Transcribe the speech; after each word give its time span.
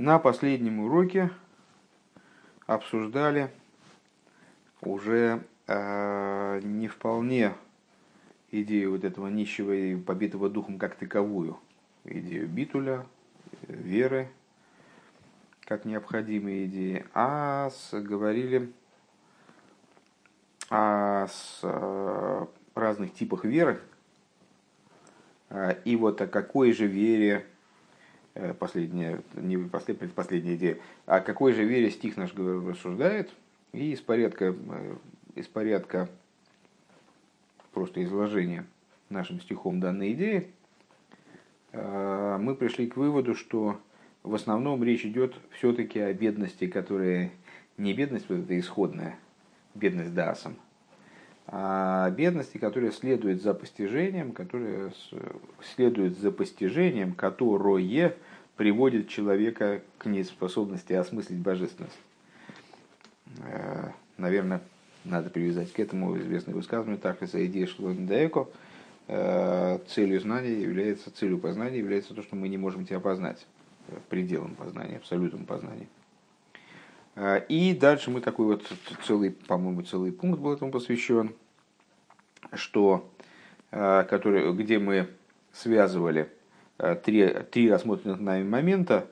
На 0.00 0.18
последнем 0.18 0.80
уроке 0.80 1.30
обсуждали 2.66 3.50
уже 4.80 5.44
э, 5.66 6.60
не 6.62 6.88
вполне 6.88 7.52
идею 8.50 8.92
вот 8.92 9.04
этого 9.04 9.28
нищего 9.28 9.72
и 9.72 9.96
побитого 9.96 10.48
духом 10.48 10.78
как 10.78 10.94
таковую, 10.94 11.58
идею 12.04 12.48
битуля, 12.48 13.04
веры, 13.68 14.30
как 15.66 15.84
необходимые 15.84 16.64
идеи, 16.64 17.04
а 17.12 17.68
с, 17.68 17.92
говорили 18.00 18.72
о 20.70 21.26
с, 21.26 21.60
э, 21.62 22.46
разных 22.74 23.12
типах 23.12 23.44
веры, 23.44 23.78
э, 25.50 25.76
и 25.84 25.94
вот 25.94 26.22
о 26.22 26.26
какой 26.26 26.72
же 26.72 26.86
вере 26.86 27.44
последняя, 28.58 29.22
не 29.34 29.56
последняя, 29.58 30.00
предпоследняя 30.00 30.56
идея, 30.56 30.78
а 31.06 31.20
какой 31.20 31.52
же 31.52 31.64
вере 31.64 31.90
стих 31.90 32.16
наш 32.16 32.32
рассуждает, 32.34 33.30
и 33.72 33.92
из 33.92 34.00
порядка, 34.00 34.54
э, 34.56 34.96
из 35.34 35.46
порядка 35.46 36.08
просто 37.72 38.02
изложения 38.02 38.66
нашим 39.08 39.40
стихом 39.40 39.80
данной 39.80 40.12
идеи, 40.12 40.48
э, 41.72 42.38
мы 42.40 42.54
пришли 42.54 42.86
к 42.86 42.96
выводу, 42.96 43.34
что 43.34 43.80
в 44.22 44.34
основном 44.34 44.82
речь 44.84 45.04
идет 45.04 45.34
все-таки 45.50 45.98
о 45.98 46.12
бедности, 46.12 46.66
которая 46.66 47.30
не 47.76 47.94
бедность, 47.94 48.28
вот 48.28 48.40
это 48.40 48.58
исходная, 48.58 49.18
бедность 49.74 50.14
дасом, 50.14 50.56
бедности, 51.46 52.58
которая 52.58 52.92
следует 52.92 53.42
за 53.42 53.54
постижением, 53.54 54.32
которая 54.32 54.92
следует 55.74 56.16
за 56.18 56.30
постижением, 56.30 57.12
которое 57.12 58.14
приводит 58.60 59.08
человека 59.08 59.80
к 59.96 60.04
неспособности 60.04 60.92
осмыслить 60.92 61.38
божественность. 61.38 61.98
Э, 63.38 63.92
наверное, 64.18 64.60
надо 65.04 65.30
привязать 65.30 65.72
к 65.72 65.80
этому 65.80 66.18
известное 66.18 66.54
высказывание 66.54 67.00
за 67.26 67.46
идея 67.46 67.66
Шлондаэко. 67.66 68.48
Э, 69.08 69.78
целью 69.88 70.20
знания 70.20 70.60
является, 70.60 71.10
целью 71.10 71.38
познания 71.38 71.78
является 71.78 72.12
то, 72.12 72.22
что 72.22 72.36
мы 72.36 72.48
не 72.48 72.58
можем 72.58 72.84
тебя 72.84 73.00
познать 73.00 73.46
э, 73.88 73.96
пределом 74.10 74.54
познания, 74.56 74.96
абсолютным 74.96 75.46
познанием. 75.46 75.88
И 77.16 77.76
дальше 77.78 78.10
мы 78.10 78.20
такой 78.20 78.46
вот 78.46 78.72
целый, 79.06 79.30
по-моему, 79.30 79.82
целый 79.82 80.12
пункт 80.12 80.40
был 80.40 80.52
этому 80.52 80.70
посвящен, 80.70 81.34
что, 82.54 83.10
который, 83.70 84.52
где 84.54 84.78
мы 84.78 85.08
связывали 85.52 86.30
Э, 86.80 86.96
три, 86.96 87.28
три 87.50 87.70
рассмотренных 87.70 88.20
нами 88.20 88.42
момента, 88.42 89.06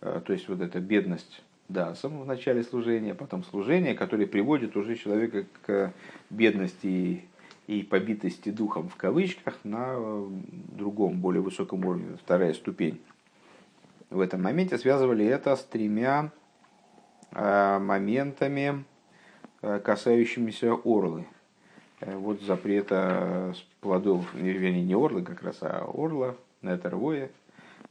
то 0.00 0.32
есть 0.32 0.48
вот 0.48 0.60
эта 0.60 0.80
бедность 0.80 1.44
да, 1.68 1.94
в 1.94 2.26
начале 2.26 2.64
служения, 2.64 3.14
потом 3.14 3.44
служение, 3.44 3.94
которое 3.94 4.26
приводит 4.26 4.76
уже 4.76 4.96
человека 4.96 5.46
к 5.64 5.92
бедности 6.28 7.22
и 7.68 7.82
побитости 7.84 8.48
духом 8.50 8.88
в 8.88 8.96
кавычках 8.96 9.56
на 9.62 9.96
другом, 10.76 11.20
более 11.20 11.42
высоком 11.42 11.84
уровне, 11.84 12.16
вторая 12.20 12.54
ступень. 12.54 13.00
В 14.10 14.18
этом 14.18 14.42
моменте 14.42 14.76
связывали 14.76 15.24
это 15.24 15.54
с 15.54 15.62
тремя 15.62 16.32
моментами, 17.32 18.84
касающимися 19.60 20.72
орлы. 20.84 21.24
Вот 22.00 22.42
запрета 22.42 23.54
плодов, 23.80 24.34
вернее, 24.34 24.82
не 24.82 24.94
орлы 24.94 25.22
как 25.22 25.42
раз, 25.42 25.58
а 25.60 25.84
орла, 25.92 26.34
неторвое 26.62 27.30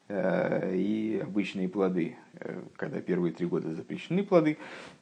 э, 0.07 0.75
и 0.75 1.21
обычные 1.23 1.69
плоды. 1.69 2.17
Э, 2.39 2.61
когда 2.75 2.99
первые 2.99 3.33
три 3.33 3.45
года 3.45 3.73
запрещены 3.73 4.23
плоды, 4.23 4.57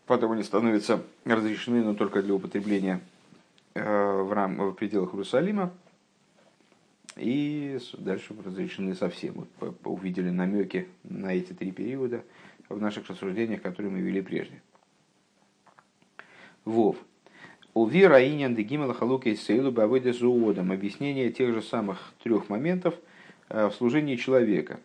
потом 0.05 0.33
они 0.33 0.43
становятся 0.43 1.03
разрешены, 1.25 1.83
но 1.83 1.95
только 1.95 2.21
для 2.21 2.35
употребления 2.35 3.01
э, 3.73 4.21
в, 4.21 4.31
рам, 4.31 4.57
в 4.57 4.73
пределах 4.73 5.13
Иерусалима. 5.13 5.71
И 7.15 7.79
дальше 7.97 8.33
разрешены 8.45 8.95
совсем. 8.95 9.47
Вот 9.59 9.75
увидели 9.83 10.29
намеки 10.29 10.87
на 11.03 11.33
эти 11.33 11.53
три 11.53 11.71
периода 11.71 12.23
в 12.69 12.79
наших 12.79 13.09
рассуждениях, 13.09 13.61
которые 13.61 13.91
мы 13.91 13.99
вели 13.99 14.21
прежде. 14.21 14.61
Вов. 16.65 16.97
Уви 17.73 18.05
Раинян 18.05 18.55
Дегимала 18.55 18.93
Халуки 18.93 19.35
Сейлу 19.35 19.71
Бавыде 19.71 20.13
Зуодом. 20.13 20.71
Объяснение 20.71 21.31
тех 21.31 21.53
же 21.53 21.61
самых 21.61 22.13
трех 22.23 22.49
моментов– 22.49 22.95
Э, 23.49 23.67
в 23.67 23.73
служении 23.73 24.15
человека. 24.15 24.79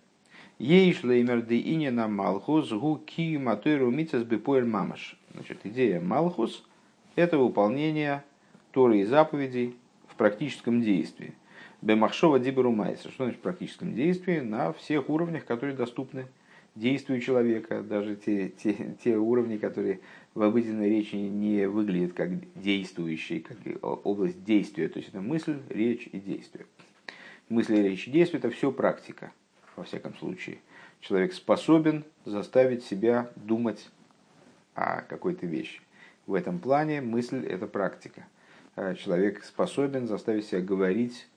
Ей 0.59 0.95
шлеймер 0.95 1.43
де 1.43 1.59
ине 1.59 1.91
на 1.91 2.09
малхус 2.09 2.73
гу 2.73 2.97
ки 2.97 3.37
матойру 3.37 3.91
митцес 3.91 4.23
бепоэль 4.23 4.65
мамаш. 4.65 5.19
Значит, 5.35 5.59
идея 5.65 6.01
малхус– 6.01 6.65
это 7.17 7.37
выполнение 7.37 8.25
Торы 8.73 9.01
и 9.01 9.05
заповедей 9.05 9.77
в 10.09 10.15
практическом 10.15 10.81
действии. 10.81 11.35
Бемахшова 11.83 12.39
диберу 12.39 12.73
майса. 12.73 13.11
Что 13.11 13.25
значит 13.25 13.41
в 13.41 13.43
практическом 13.43 13.95
действии? 13.95 14.41
На 14.41 14.73
всех 14.73 15.11
уровнях, 15.11 15.45
которые 15.45 15.77
доступны 15.77 16.27
действию 16.75 17.21
человека, 17.21 17.83
даже 17.83 18.17
те, 18.17 18.49
те, 18.49 18.97
те 19.03 19.17
уровни, 19.17 19.57
которые 19.57 20.01
в 20.35 20.43
обыденной 20.43 20.89
речи 20.89 21.17
не 21.17 21.67
выглядят 21.67 22.13
как 22.13 22.31
действующие, 22.55 23.41
как 23.41 23.59
область 23.83 24.45
действия. 24.45 24.89
То 24.89 24.99
есть 24.99 25.11
это 25.11 25.21
мысль, 25.21 25.59
речь 25.69 26.09
и 26.11 26.19
действие 26.19 26.67
мысли, 27.49 27.77
речи, 27.77 28.11
действия– 28.11 28.39
это 28.41 28.51
все 28.51 28.73
практика, 28.73 29.33
во 29.77 29.85
всяком 29.85 30.15
случае. 30.17 30.59
Человек 31.01 31.33
способен 31.33 32.05
заставить 32.25 32.85
себя 32.85 33.31
думать 33.37 33.91
о 34.75 35.03
какой-то 35.03 35.47
вещи. 35.47 35.81
В 36.27 36.35
этом 36.35 36.59
плане 36.59 37.01
мысль– 37.01 37.47
это 37.49 37.67
практика. 37.67 38.27
А 38.77 38.95
человек 38.95 39.45
способен 39.45 40.09
заставить 40.09 40.47
себя 40.47 40.61
говорить 40.61 41.29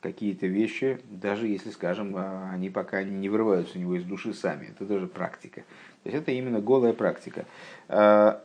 какие-то 0.00 0.46
вещи, 0.46 1.00
даже 1.08 1.46
если, 1.46 1.70
скажем, 1.70 2.14
а, 2.16 2.50
они 2.52 2.70
пока 2.70 3.02
не 3.02 3.28
вырываются 3.28 3.78
у 3.78 3.80
него 3.80 3.96
из 3.96 4.04
души 4.04 4.34
сами. 4.34 4.68
Это 4.70 4.86
тоже 4.86 5.06
практика. 5.06 5.62
То 6.02 6.10
есть 6.10 6.16
это 6.22 6.32
именно 6.32 6.60
голая 6.60 6.92
практика. 6.92 7.46
А, 7.88 8.42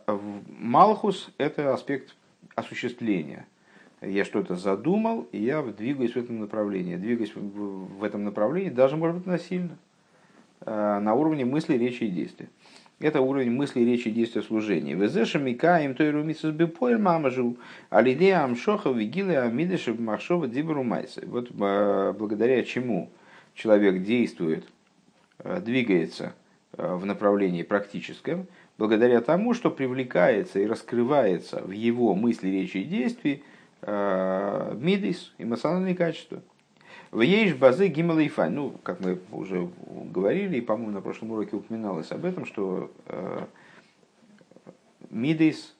Малхус– 0.59 1.29
это 1.37 1.73
аспект 1.73 2.15
осуществления– 2.55 3.45
я 4.01 4.25
что-то 4.25 4.55
задумал, 4.55 5.27
и 5.31 5.39
я 5.41 5.61
двигаюсь 5.61 6.13
в 6.13 6.17
этом 6.17 6.39
направлении. 6.39 6.95
Двигаюсь 6.95 7.33
в 7.35 8.03
этом 8.03 8.23
направлении, 8.23 8.69
даже, 8.69 8.97
может 8.97 9.17
быть, 9.17 9.25
насильно, 9.25 9.77
э, 10.61 10.99
на 10.99 11.13
уровне 11.13 11.45
мысли, 11.45 11.77
речи 11.77 12.03
и 12.03 12.09
действия. 12.09 12.49
Это 12.99 13.19
уровень 13.19 13.51
мысли, 13.51 13.81
речи 13.81 14.09
действия 14.09 14.41
служения. 14.41 14.95
Везеша 14.95 15.37
микаем 15.37 15.95
той 15.95 16.11
румицус 16.11 16.53
бипоэль 16.53 16.97
мамажу, 16.97 17.57
алидея 17.89 18.43
амшоха 18.43 18.89
вигилы 18.89 19.35
амидеша 19.35 19.93
махшова 19.93 20.47
дибру 20.47 20.83
майса. 20.83 21.21
Вот 21.25 21.49
э, 21.51 22.13
благодаря 22.17 22.63
чему 22.63 23.11
человек 23.53 24.01
действует, 24.03 24.65
э, 25.39 25.59
двигается 25.59 26.33
в 26.77 27.05
направлении 27.05 27.63
практическом, 27.63 28.47
благодаря 28.77 29.21
тому, 29.21 29.53
что 29.53 29.71
привлекается 29.71 30.59
и 30.59 30.65
раскрывается 30.65 31.61
в 31.61 31.71
его 31.71 32.13
мысли, 32.15 32.49
речи 32.49 32.77
и 32.77 32.83
действии– 32.83 33.43
мидис, 33.85 35.33
эмоциональные 35.37 35.95
качества. 35.95 36.41
В 37.15 37.21
ейш 37.21 37.55
базы 37.55 37.87
гимала 37.87 38.19
и 38.19 38.27
фань. 38.27 38.51
Ну, 38.51 38.71
как 38.83 38.99
мы 38.99 39.19
уже 39.31 39.69
говорили, 40.11 40.57
и, 40.57 40.61
по-моему, 40.61 40.91
на 40.91 40.99
прошлом 40.99 41.31
уроке 41.31 41.55
упоминалось 41.55 42.11
об 42.11 42.25
этом, 42.25 42.45
что 42.45 42.91
э, 43.05 43.45
мидис 45.11 45.73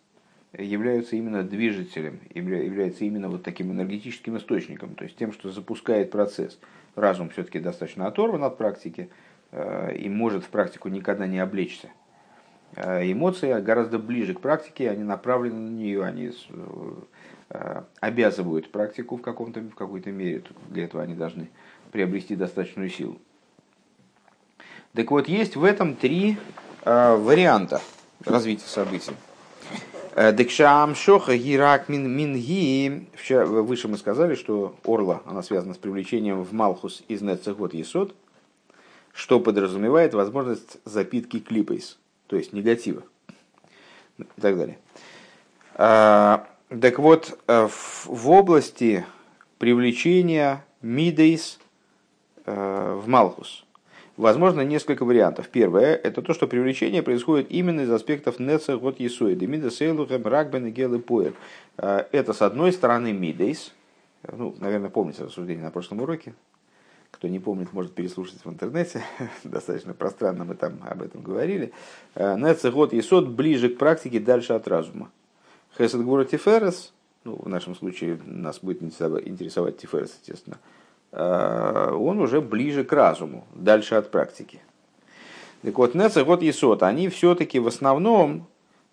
являются 0.58 1.18
именно 1.18 1.44
движителем, 1.44 2.22
является 2.34 3.04
именно 3.04 3.28
вот 3.28 3.44
таким 3.44 3.70
энергетическим 3.74 4.38
источником, 4.38 4.96
то 4.96 5.04
есть 5.04 5.18
тем, 5.18 5.34
что 5.34 5.52
запускает 5.52 6.10
процесс. 6.10 6.58
Разум 6.96 7.30
все-таки 7.32 7.60
достаточно 7.60 8.08
оторван 8.08 8.46
от 8.46 8.58
практики 8.58 9.10
э, 9.52 9.94
и 9.94 10.08
может 10.08 10.46
в 10.46 10.48
практику 10.48 10.88
никогда 10.88 11.28
не 11.28 11.40
облечься. 11.40 11.90
Эмоции 12.76 13.60
гораздо 13.62 14.00
ближе 14.00 14.34
к 14.34 14.42
практике, 14.42 14.90
они 14.90 15.04
направлены 15.04 15.60
на 15.60 15.70
нее, 15.70 16.04
они 16.04 16.32
Э, 17.48 17.84
обязывают 18.00 18.72
практику 18.72 19.18
в, 19.18 19.22
каком-то, 19.22 19.60
в 19.60 19.76
какой-то 19.76 20.12
мере. 20.12 20.44
Для 20.70 20.86
этого 20.86 21.04
они 21.04 21.14
должны 21.14 21.50
приобрести 21.92 22.36
достаточную 22.36 22.90
силу. 22.90 23.20
Так 24.94 25.12
вот, 25.12 25.28
есть 25.28 25.56
в 25.56 25.64
этом 25.64 25.96
три 25.96 26.38
э, 26.84 27.16
варианта 27.16 27.82
развития 28.24 28.68
событий. 28.68 29.12
Э, 30.16 30.34
Декшам 30.34 30.96
шоха 30.96 31.38
гирак 31.38 31.88
мин 31.88 32.10
минги. 32.10 33.08
Выше 33.30 33.90
мы 33.90 33.98
сказали, 33.98 34.34
что 34.34 34.76
орла, 34.84 35.22
она 35.26 35.44
связана 35.44 35.76
с 35.76 35.78
привлечением 35.78 36.44
в 36.44 36.52
Малхус 36.52 37.04
из 37.08 37.22
Нецехот 37.22 37.76
Есот, 37.76 38.16
что 39.14 39.40
подразумевает 39.40 40.16
возможность 40.16 40.80
запитки 40.84 41.40
клипейс, 41.40 42.00
то 42.36 42.40
есть 42.40 42.52
негатива 42.52 43.02
и 44.18 44.42
так 44.42 44.58
далее. 44.58 44.78
Так 45.74 47.00
вот, 47.00 47.40
э, 47.48 47.68
в 47.70 48.30
области 48.30 49.06
привлечения 49.58 50.66
мидейс 50.82 51.60
э, 52.46 53.00
в 53.02 53.08
Малхус. 53.08 53.64
Возможно, 54.18 54.66
несколько 54.66 55.06
вариантов. 55.06 55.48
Первое– 55.48 55.96
это 56.04 56.22
то, 56.22 56.34
что 56.34 56.46
привлечение 56.46 57.02
происходит 57.04 57.50
именно 57.50 57.82
из 57.82 57.92
аспектов 57.92 58.38
неца 58.38 58.76
год 58.76 59.00
есоиды, 59.00 59.48
мида 59.48 59.72
сейлухем, 59.72 60.28
рагбен 60.28 60.66
и 60.66 60.72
гелы 60.72 61.00
поэр. 61.00 61.34
Это, 61.78 62.34
с 62.34 62.42
одной 62.42 62.74
стороны, 62.74 63.14
мидейс, 63.14 63.74
ну, 64.30 64.54
наверное, 64.60 64.90
помните 64.90 65.24
рассуждение 65.24 65.64
на 65.64 65.72
прошлом 65.72 66.02
уроке, 66.02 66.34
кто 67.16 67.30
не 67.30 67.40
помнит, 67.40 67.72
может 67.72 67.94
переслушать 67.94 68.44
в 68.44 68.50
интернете. 68.50 69.02
Достаточно 69.44 69.94
пространно 69.94 70.44
мы 70.44 70.56
там 70.56 70.80
об 70.82 71.02
этом 71.02 71.22
говорили. 71.22 71.72
Э, 72.14 72.38
Нецехот 72.38 72.94
и 72.94 73.02
сот 73.02 73.30
ближе 73.30 73.70
к 73.70 73.78
практике, 73.78 74.20
дальше 74.20 74.54
от 74.54 74.68
разума. 74.68 75.10
Хесед 75.78 76.04
Гура 76.04 76.26
Тиферес, 76.26 76.94
ну, 77.24 77.38
в 77.42 77.48
нашем 77.48 77.76
случае 77.76 78.20
нас 78.26 78.60
будет 78.60 78.84
интересовать 78.84 79.78
Тиферес, 79.78 80.14
естественно, 80.20 80.60
э, 81.14 81.92
он 81.94 82.20
уже 82.20 82.42
ближе 82.42 82.84
к 82.84 82.92
разуму, 82.92 83.48
дальше 83.56 83.96
от 83.96 84.12
практики. 84.12 84.62
Так 85.62 85.78
вот, 85.78 85.96
Нецехот 85.96 86.44
и 86.44 86.52
сот, 86.52 86.84
они 86.84 87.08
все-таки 87.08 87.60
в 87.60 87.68
основном 87.68 88.46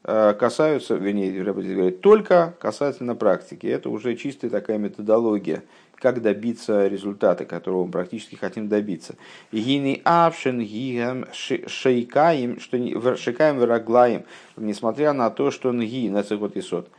касаются, 0.03 0.97
вернее, 0.97 1.31
говорит, 1.43 2.01
только 2.01 2.55
касательно 2.59 3.15
практики. 3.15 3.67
Это 3.67 3.89
уже 3.89 4.17
чистая 4.17 4.51
такая 4.51 4.79
методология 4.79 5.63
как 6.03 6.21
добиться 6.21 6.89
результата, 6.89 7.45
которого 7.45 7.85
мы 7.85 7.93
практически 7.93 8.35
хотим 8.35 8.69
добиться. 8.69 9.15
Гини 9.53 10.03
авшен 10.05 10.61
гигам 10.61 11.27
шейкаем, 11.33 12.59
что 12.59 13.17
шейкаем 13.17 13.59
выраглаем, 13.59 14.25
несмотря 14.57 15.13
на 15.13 15.31
то, 15.31 15.53
что 15.53 15.71
нги, 15.71 16.11
на 16.11 16.25
цехот 16.25 16.57
и 16.57 16.61
сот, 16.61 16.91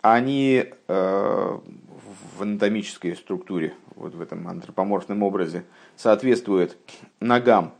они 0.00 0.64
э, 0.88 1.58
в 2.38 2.42
анатомической 2.42 3.16
структуре, 3.16 3.74
вот 3.94 4.14
в 4.14 4.20
этом 4.22 4.48
антропоморфном 4.48 5.22
образе, 5.22 5.64
соответствуют 5.96 6.78
ногам, 7.20 7.74
э, 7.74 7.77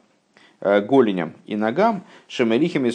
голеням 0.61 1.35
и 1.47 1.57
ногам, 1.57 2.05
шемелихим 2.27 2.87
и 2.87 2.91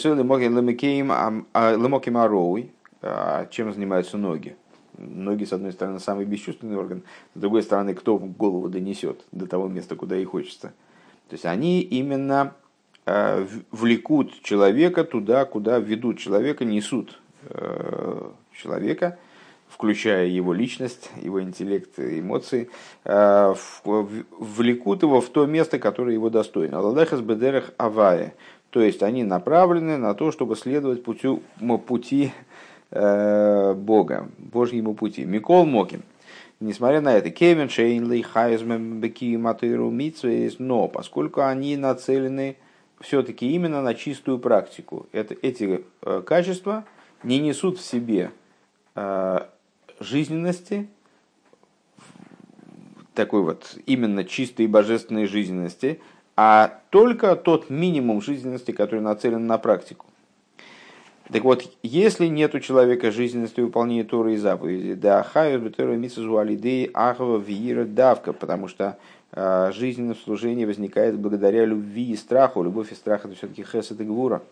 лемоким 1.76 2.16
ароуй, 2.16 2.72
а 3.02 3.46
чем 3.46 3.72
занимаются 3.72 4.16
ноги 4.16 4.56
Ноги, 4.96 5.44
с 5.44 5.52
одной 5.52 5.72
стороны, 5.72 5.98
самый 5.98 6.24
бесчувственный 6.24 6.76
орган, 6.76 7.02
с 7.34 7.40
другой 7.40 7.62
стороны, 7.62 7.94
кто 7.94 8.18
голову 8.18 8.68
донесет 8.68 9.24
до 9.32 9.46
того 9.46 9.68
места, 9.68 9.96
куда 9.96 10.16
ей 10.16 10.24
хочется. 10.24 10.68
То 11.28 11.34
есть 11.34 11.46
они 11.46 11.80
именно 11.80 12.54
э, 13.06 13.46
влекут 13.72 14.40
человека 14.42 15.04
туда, 15.04 15.44
куда 15.46 15.78
ведут 15.78 16.18
человека, 16.18 16.64
несут 16.64 17.20
э, 17.42 18.30
человека, 18.52 19.18
включая 19.68 20.26
его 20.26 20.52
личность, 20.52 21.10
его 21.20 21.42
интеллект, 21.42 21.98
эмоции, 21.98 22.68
э, 23.04 23.54
влекут 23.84 25.02
его 25.02 25.20
в 25.20 25.28
то 25.30 25.46
место, 25.46 25.78
которое 25.78 26.14
его 26.14 26.30
достойно. 26.30 26.78
Алладахас 26.78 27.20
бедерах 27.20 27.72
авая. 27.76 28.34
То 28.70 28.80
есть 28.80 29.02
они 29.02 29.22
направлены 29.24 29.98
на 29.98 30.14
то, 30.14 30.32
чтобы 30.32 30.56
следовать 30.56 31.04
путю, 31.04 31.42
пути 31.86 32.32
Э, 32.96 33.74
Бога, 33.74 34.28
Божьему 34.38 34.94
пути. 34.94 35.24
Микол 35.24 35.66
Мокин. 35.66 36.02
Несмотря 36.60 37.00
на 37.00 37.12
это, 37.14 37.30
Кевин 37.30 37.68
Шейнли, 37.68 38.22
Хайзмен, 38.22 39.00
Беки, 39.00 39.36
Матыру, 39.36 39.92
но 40.60 40.86
поскольку 40.86 41.40
они 41.42 41.76
нацелены 41.76 42.56
все-таки 43.00 43.50
именно 43.50 43.82
на 43.82 43.94
чистую 43.94 44.38
практику, 44.38 45.06
это, 45.10 45.34
эти 45.42 45.84
э, 46.02 46.22
качества 46.24 46.84
не 47.24 47.40
несут 47.40 47.78
в 47.78 47.84
себе 47.84 48.30
жизненности, 50.00 50.88
такой 53.14 53.42
вот 53.42 53.76
именно 53.86 54.24
чистой 54.24 54.66
божественной 54.66 55.26
жизненности, 55.26 56.00
а 56.36 56.80
только 56.90 57.36
тот 57.36 57.70
минимум 57.70 58.20
жизненности, 58.20 58.72
который 58.72 59.00
нацелен 59.00 59.46
на 59.46 59.58
практику. 59.58 60.06
Так 61.32 61.42
вот, 61.42 61.64
если 61.82 62.26
нет 62.26 62.54
у 62.54 62.60
человека 62.60 63.10
жизненности 63.10 63.60
выполнения 63.60 64.04
Торы 64.04 64.34
и 64.34 64.36
заповеди, 64.36 64.94
да 64.94 65.22
хаю 65.22 65.58
бетера 65.58 65.92
митсузуалидей 65.92 66.90
ахва 66.92 67.38
вира 67.38 67.84
давка, 67.84 68.34
потому 68.34 68.68
что 68.68 68.98
э, 69.32 69.72
жизненное 69.72 70.16
служение 70.16 70.66
возникает 70.66 71.18
благодаря 71.18 71.64
любви 71.64 72.10
и 72.10 72.16
страху. 72.16 72.62
Любовь 72.62 72.92
и 72.92 72.94
страх 72.94 73.24
это 73.24 73.34
все-таки 73.34 73.64
хесед 73.64 74.00
и 74.00 74.04
гвура. 74.04 74.42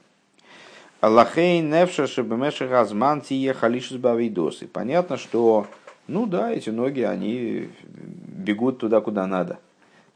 Лахей 1.02 1.60
невша 1.60 2.06
шебемеша 2.06 2.68
газман 2.68 3.22
тие 3.22 3.54
халишус 3.54 3.96
бавидосы. 3.96 4.68
Понятно, 4.68 5.16
что, 5.16 5.66
ну 6.06 6.26
да, 6.26 6.52
эти 6.52 6.70
ноги, 6.70 7.00
они 7.00 7.70
бегут 7.82 8.78
туда, 8.78 9.00
куда 9.00 9.26
надо. 9.26 9.58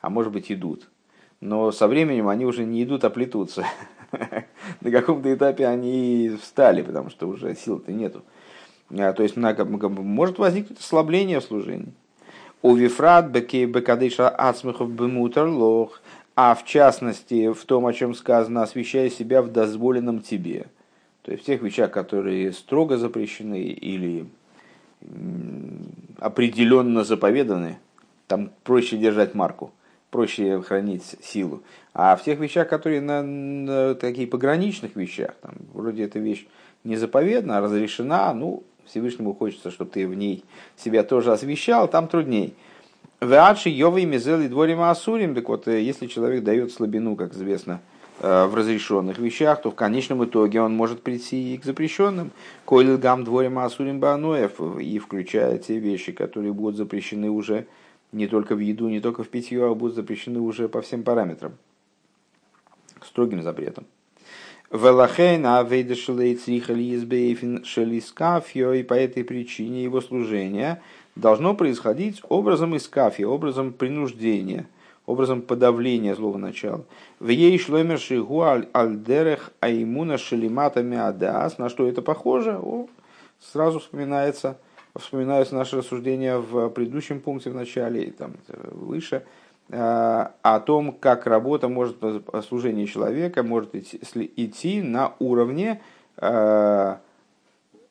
А 0.00 0.11
может 0.11 0.33
быть, 0.33 0.53
идут. 0.53 0.88
Но 1.41 1.73
со 1.73 1.88
временем 1.88 2.29
они 2.29 2.47
уже 2.47 2.65
не 2.65 2.85
идут, 2.85 3.03
а 3.03 3.11
плетутся. 3.11 3.67
на 4.81 4.91
каком-то 4.93 5.35
этапе 5.35 5.67
они 5.67 6.37
встали, 6.41 6.83
потому 6.83 7.11
что 7.11 7.27
уже 7.27 7.56
сил-то 7.56 7.91
нету. 7.91 8.23
А, 8.97 9.12
то 9.12 9.25
есть 9.25 9.37
может 9.37 10.38
возникнуть 10.38 10.79
ослабление 10.79 11.41
в 11.41 11.44
служении. 11.44 11.93
У 12.62 12.77
Вифрат 12.77 13.27
Бекадыша 13.27 14.29
Ацмихов 14.29 14.93
Бемутер 14.93 15.49
Лох, 15.49 16.00
а 16.37 16.55
в 16.55 16.65
частности 16.65 17.53
в 17.53 17.65
том, 17.65 17.87
о 17.87 17.93
чем 17.93 18.15
сказано, 18.15 18.62
освещая 18.62 19.11
себя 19.11 19.43
в 19.43 19.50
дозволенном 19.50 20.21
тебе. 20.21 20.67
То 21.26 21.32
есть 21.32 21.43
в 21.43 21.46
тех 21.46 21.61
вещах, 21.61 21.90
которые 21.90 22.52
строго 22.52 22.96
запрещены 22.99 23.61
или 23.61 24.26
определенно 26.19 27.02
заповеданы, 27.02 27.78
там 28.28 28.52
проще 28.62 28.96
держать 28.96 29.34
марку 29.34 29.73
проще 30.11 30.62
хранить 30.62 31.02
силу. 31.20 31.62
А 31.93 32.17
в 32.17 32.23
тех 32.23 32.38
вещах, 32.38 32.69
которые 32.69 33.00
на, 33.00 33.23
на 33.23 33.94
таких 33.96 34.31
пограничных 34.31 34.94
вещах, 34.94 35.34
там, 35.43 35.55
вроде 35.75 36.05
эта 36.05 36.20
вещь 36.20 36.46
не 36.84 36.96
заповедна, 36.96 37.58
а 37.58 37.61
разрешена, 37.61 38.32
ну, 38.32 38.62
Всевышнему 38.87 39.34
хочется, 39.34 39.73
чтобы 39.73 39.90
ты 39.90 40.06
в 40.06 40.14
ней 40.14 40.44
себя 40.76 41.02
тоже 41.02 41.32
освещал, 41.32 41.88
там 41.88 42.06
трудней. 42.06 42.55
Веадши 43.20 43.69
Йовы 43.69 44.05
Мизели 44.05 44.46
Дворим 44.46 44.81
Асурим, 44.81 45.34
так 45.34 45.49
вот, 45.49 45.67
э, 45.67 45.82
если 45.82 46.06
человек 46.06 46.44
дает 46.44 46.73
слабину, 46.73 47.17
как 47.17 47.34
известно, 47.34 47.81
в 48.21 48.55
разрешенных 48.55 49.19
вещах, 49.19 49.63
то 49.63 49.71
в 49.71 49.75
конечном 49.75 50.25
итоге 50.25 50.61
он 50.61 50.75
может 50.75 51.03
прийти 51.03 51.55
и 51.55 51.59
к 51.59 51.65
запрещенным. 51.65 52.31
Койль 52.65 52.97
гам 52.97 53.25
дворим 53.25 53.59
асурим 53.59 54.01
баноев, 54.01 54.61
и 54.81 54.99
включая 54.99 55.59
те 55.59 55.79
вещи, 55.79 56.13
которые 56.13 56.53
будут 56.53 56.77
запрещены 56.77 57.31
уже 57.31 57.67
не 58.13 58.27
только 58.27 58.55
в 58.55 58.61
еду, 58.61 58.89
не 58.89 59.01
только 59.01 59.25
в 59.25 59.29
питье, 59.29 59.67
а 59.67 59.75
будут 59.75 59.97
запрещены 59.97 60.41
уже 60.41 60.69
по 60.69 60.81
всем 60.81 61.03
параметрам. 61.03 61.53
Строгим 63.03 63.43
запретом. 63.43 63.85
Велахейна 64.71 65.61
и 68.73 68.83
по 68.83 68.95
этой 68.95 69.25
причине 69.25 69.85
его 69.85 70.00
служение 70.00 70.83
должно 71.14 71.55
происходить 71.55 72.21
образом 72.29 72.76
искафи, 72.76 73.23
образом 73.23 73.73
принуждения, 73.73 74.67
образом 75.07 75.43
подавления 75.43 76.15
злого 76.15 76.37
начала. 76.37 76.85
В 77.21 77.29
ей 77.29 77.59
шломер 77.59 77.99
шигу 77.99 78.43
альдерех 78.43 79.53
аймуна 79.61 80.19
шелиматами 80.19 80.99
адас, 80.99 81.59
на 81.59 81.69
что 81.69 81.89
это 81.89 82.03
похоже, 82.03 82.59
о, 82.59 82.89
сразу 83.41 83.79
вспоминается 83.79 84.59
вспоминаются 84.99 85.55
наши 85.55 85.77
рассуждения 85.77 86.39
в 86.39 86.69
предыдущем 86.71 87.21
пункте 87.21 87.51
в 87.51 87.55
начале 87.55 88.05
и 88.05 88.11
там 88.11 88.35
выше, 88.49 89.25
э, 89.69 90.29
о 90.43 90.61
том, 90.61 90.93
как 90.93 91.27
работа 91.27 91.69
может, 91.69 91.97
служение 92.49 92.87
человека 92.87 93.43
может 93.43 93.75
идти, 93.75 94.01
идти 94.37 94.83
на 94.83 95.15
уровне 95.19 95.83
э, 96.17 96.97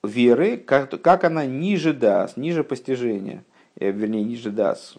веры, 0.04 0.58
как, 0.58 1.02
как 1.02 1.24
она 1.24 1.46
ниже 1.46 1.94
даст, 1.94 2.38
ниже 2.38 2.64
постижения, 2.64 3.44
э, 3.80 3.92
вернее, 3.92 4.24
ниже 4.24 4.50
даст, 4.52 4.98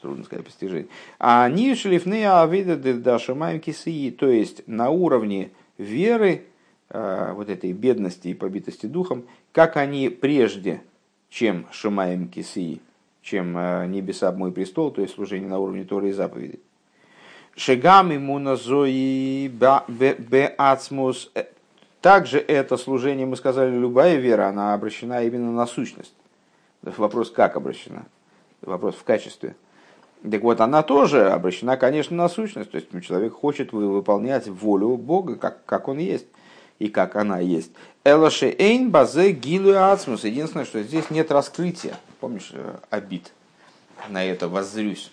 трудно 0.00 0.24
сказать 0.24 0.44
постижение, 0.44 0.88
а 1.18 1.48
ниже 1.48 1.82
шлифны 1.82 2.24
авида 2.24 2.76
дашамаем 2.94 3.60
кисии, 3.60 4.10
то 4.10 4.28
есть 4.28 4.66
на 4.66 4.90
уровне 4.90 5.50
веры, 5.76 6.44
вот 6.90 7.50
этой 7.50 7.72
бедности 7.72 8.28
и 8.28 8.34
побитости 8.34 8.86
духом, 8.86 9.26
как 9.52 9.76
они 9.76 10.08
прежде 10.08 10.80
чем 11.28 11.66
Шумаем 11.70 12.28
Киси, 12.28 12.80
чем 13.22 13.56
э, 13.56 13.86
небеса 13.86 14.32
мой 14.32 14.52
престол, 14.52 14.90
то 14.90 15.02
есть 15.02 15.14
служение 15.14 15.48
на 15.48 15.58
уровне 15.58 15.84
Торы 15.84 16.08
и 16.10 16.12
заповедей. 16.12 16.60
Шегам 17.56 18.10
ему 18.10 18.38
назои 18.38 19.48
беацмус. 19.48 21.30
Э, 21.34 21.44
также 22.00 22.38
это 22.38 22.76
служение, 22.76 23.26
мы 23.26 23.36
сказали, 23.36 23.76
любая 23.76 24.16
вера, 24.16 24.48
она 24.48 24.74
обращена 24.74 25.24
именно 25.24 25.52
на 25.52 25.66
сущность. 25.66 26.14
Вопрос, 26.82 27.30
как 27.30 27.56
обращена? 27.56 28.06
Вопрос 28.62 28.94
в 28.94 29.04
качестве. 29.04 29.56
Так 30.22 30.42
вот, 30.42 30.60
она 30.60 30.82
тоже 30.82 31.30
обращена, 31.30 31.76
конечно, 31.76 32.16
на 32.16 32.28
сущность. 32.28 32.70
То 32.70 32.76
есть 32.76 32.88
человек 33.06 33.34
хочет 33.34 33.72
выполнять 33.72 34.48
волю 34.48 34.96
Бога, 34.96 35.36
как, 35.36 35.64
как 35.64 35.88
он 35.88 35.98
есть 35.98 36.26
и 36.78 36.88
как 36.88 37.16
она 37.16 37.38
есть. 37.38 37.70
Элаши 38.04 38.54
эйн 38.58 38.90
базе 38.90 39.32
гилу 39.32 39.76
ацмус. 39.76 40.24
Единственное, 40.24 40.66
что 40.66 40.82
здесь 40.82 41.10
нет 41.10 41.30
раскрытия. 41.30 41.94
Помнишь, 42.20 42.50
э, 42.52 42.76
обид 42.90 43.32
на 44.08 44.24
это 44.24 44.48
воззрюсь. 44.48 45.10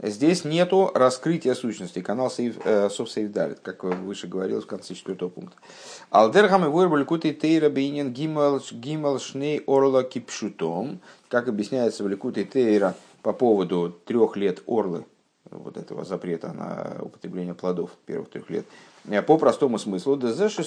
Здесь 0.00 0.44
нету 0.44 0.92
раскрытия 0.94 1.54
сущности. 1.54 2.00
Канал 2.00 2.30
Совсейвдалит, 2.30 3.58
как 3.60 3.82
выше 3.82 4.28
говорилось 4.28 4.64
в 4.64 4.68
конце 4.68 4.94
четвертого 4.94 5.28
пункта. 5.28 5.56
Алдергам 6.10 6.64
и 6.64 6.68
войрбаль 6.68 7.04
куты 7.04 7.32
тейра 7.32 7.68
бейнин 7.68 8.12
гимал 8.12 9.18
шней 9.18 9.62
орла 9.66 10.04
кипшутом. 10.04 11.00
Как 11.28 11.48
объясняется 11.48 12.04
в 12.04 12.08
Ликуте 12.08 12.44
Тейра 12.44 12.94
по 13.28 13.34
поводу 13.34 13.90
трех 14.06 14.38
лет 14.38 14.62
орлы, 14.66 15.04
вот 15.50 15.76
этого 15.76 16.02
запрета 16.06 16.50
на 16.54 16.96
употребление 17.02 17.52
плодов 17.52 17.90
первых 18.06 18.30
трех 18.30 18.48
лет. 18.48 18.64
По 19.26 19.36
простому 19.36 19.78
смыслу, 19.78 20.16
дезеши 20.16 20.62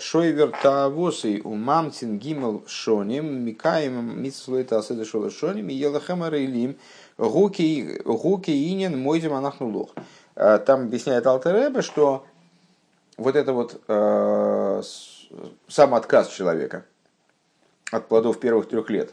шойвер 0.00 0.52
таавосы 0.60 1.40
у 1.44 1.54
мамтин 1.54 2.18
гимал 2.18 2.64
шоним 2.66 3.44
микаем 3.44 4.20
митслуэта 4.20 4.80
аседа 4.80 5.04
шола 5.04 5.30
шоним 5.30 5.68
и 5.68 5.74
елахамара 5.74 6.36
илим 6.36 6.74
Гуки 7.16 8.50
инин 8.50 8.98
мойдем 9.00 9.32
анахнулох. 9.32 9.90
Э, 10.34 10.58
там 10.58 10.86
объясняет 10.86 11.28
Алтеребе, 11.28 11.82
что 11.82 12.26
вот 13.16 13.36
это 13.36 13.52
вот 13.52 13.80
э, 13.86 14.82
сам 15.68 15.94
отказ 15.94 16.28
человека 16.28 16.86
от 17.92 18.08
плодов 18.08 18.40
первых 18.40 18.68
трех 18.68 18.90
лет, 18.90 19.12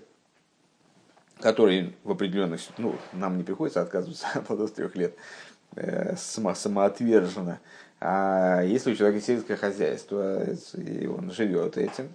который 1.39 1.95
в 2.03 2.11
определенных, 2.11 2.59
ну, 2.77 2.95
нам 3.13 3.37
не 3.37 3.43
приходится 3.43 3.81
отказываться 3.81 4.27
от 4.33 4.45
плодов 4.45 4.71
трех 4.71 4.95
лет, 4.95 5.15
э, 5.75 6.15
само, 6.17 6.53
самоотверженно. 6.53 7.59
А 8.01 8.61
если 8.63 8.91
у 8.91 8.95
человека 8.95 9.25
сельское 9.25 9.57
хозяйство, 9.57 10.43
и 10.75 11.07
он 11.07 11.31
живет 11.31 11.77
этим, 11.77 12.09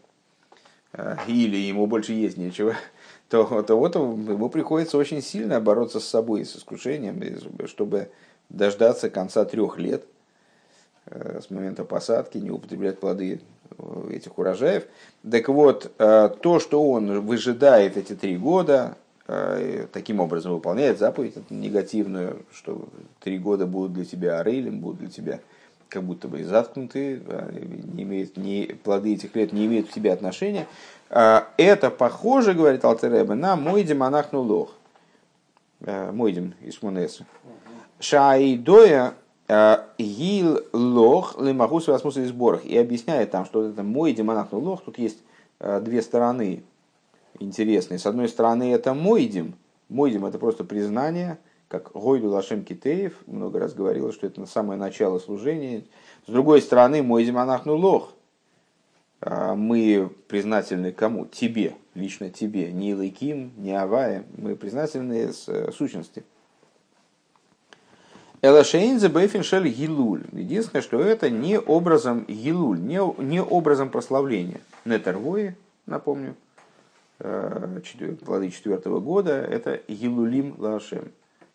э, 0.93 1.17
или 1.27 1.57
ему 1.57 1.87
больше 1.87 2.13
есть 2.13 2.37
нечего, 2.37 2.75
то, 3.29 3.63
то 3.63 3.79
вот 3.79 3.95
ему 3.95 4.49
приходится 4.49 4.99
очень 4.99 5.23
сильно 5.23 5.61
бороться 5.61 6.01
с 6.01 6.05
собой, 6.05 6.45
с 6.45 6.57
искушением, 6.57 7.23
чтобы 7.67 8.11
дождаться 8.51 9.09
конца 9.09 9.45
трех 9.47 9.79
лет 9.79 10.05
э, 11.07 11.41
с 11.43 11.51
момента 11.51 11.85
посадки, 11.85 12.39
не 12.39 12.51
употреблять 12.51 13.01
плоды 13.01 13.41
этих 14.11 14.39
урожаев. 14.39 14.85
Так 15.29 15.49
вот, 15.49 15.93
то, 15.97 16.61
что 16.61 16.91
он 16.91 17.23
выжидает 17.23 17.97
эти 17.97 18.15
три 18.15 18.37
года, 18.37 18.97
таким 19.27 20.21
образом 20.21 20.53
выполняет 20.53 20.99
заповедь 20.99 21.51
негативную, 21.51 22.45
что 22.53 22.89
три 23.21 23.39
года 23.39 23.67
будут 23.67 23.95
для 23.95 24.05
тебя 24.05 24.39
орелем, 24.39 24.81
будут 24.81 25.01
для 25.01 25.09
тебя 25.09 25.41
как 25.89 26.03
будто 26.03 26.29
бы 26.29 26.45
заткнуты, 26.45 27.23
не 27.95 28.03
имеют, 28.03 28.37
не, 28.37 28.77
плоды 28.83 29.15
этих 29.15 29.35
лет 29.37 29.53
не 29.53 29.65
имеют 29.67 29.89
к 29.89 29.93
тебе 29.93 30.13
отношения, 30.13 30.67
а, 31.17 31.47
это 31.57 31.91
похоже, 31.91 32.55
говорит 32.55 32.85
Алтеребе, 32.85 33.35
на 33.35 33.55
Мойдим 33.55 34.03
Анахну 34.03 34.43
Лох. 34.43 34.73
А, 35.87 36.11
Мойдим 36.11 36.55
из 36.61 36.83
Мунесу. 36.83 37.25
Шаидоя 38.01 39.15
а, 39.47 39.87
Гил 39.97 40.61
Лох 40.73 41.41
Лимахус 41.41 41.87
Расмус 41.87 42.17
из 42.17 42.31
Сборах. 42.31 42.65
И 42.65 42.77
объясняет 42.77 43.31
там, 43.31 43.45
что 43.45 43.69
это 43.69 43.85
Мойдим 43.85 44.31
Анахну 44.31 44.59
Лох. 44.59 44.83
Тут 44.85 44.99
есть 44.99 45.19
две 45.61 46.03
стороны 46.03 46.65
интересные. 47.39 47.99
С 47.99 48.07
одной 48.07 48.29
стороны, 48.29 48.73
это 48.73 48.95
Мойдим. 48.95 49.55
Мойдим 49.89 50.25
это 50.27 50.39
просто 50.39 50.65
признание, 50.65 51.39
как 51.69 51.93
Гойду 51.93 52.29
Лашем 52.31 52.65
Китеев 52.65 53.15
много 53.27 53.59
раз 53.59 53.75
говорил, 53.75 54.13
что 54.13 54.27
это 54.27 54.47
самое 54.47 54.79
начало 54.79 55.19
служения. 55.19 55.85
С 56.27 56.31
другой 56.31 56.63
стороны, 56.63 57.03
Мойдим 57.03 57.39
Анахну 57.39 57.77
Лох– 57.77 58.13
а, 59.27 59.55
мы 59.55 60.11
признательны 60.29 60.93
кому? 60.93 61.25
Тебе, 61.25 61.77
лично 61.95 62.29
тебе, 62.29 62.71
не 62.71 62.95
Лейким, 62.95 63.53
не 63.57 63.73
Авае, 63.73 64.25
мы 64.37 64.55
признательны 64.55 65.33
с 65.33 65.49
э, 65.49 65.73
сущности. 65.73 66.25
Элашейнзе 68.43 69.09
Бейфиншель 69.09 69.67
Гилуль. 69.69 70.25
Единственное, 70.33 70.83
что 70.83 71.01
это 71.01 71.31
не 71.31 71.59
образом 71.59 72.27
Гилуль, 72.27 72.79
не, 72.81 73.01
не 73.23 73.43
образом 73.43 73.89
прославления. 73.89 74.61
Нетервои, 74.85 75.57
напомню, 75.87 76.35
плоды 77.19 78.51
четвертого 78.51 79.01
года, 79.01 79.33
это 79.33 79.81
Гилулим 79.89 80.55
Лашем. 80.59 81.13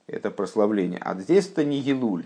Это 0.08 0.32
прославление. 0.32 1.00
А 1.04 1.20
здесь 1.20 1.48
это 1.48 1.64
не 1.64 1.82
Гилуль. 1.82 2.26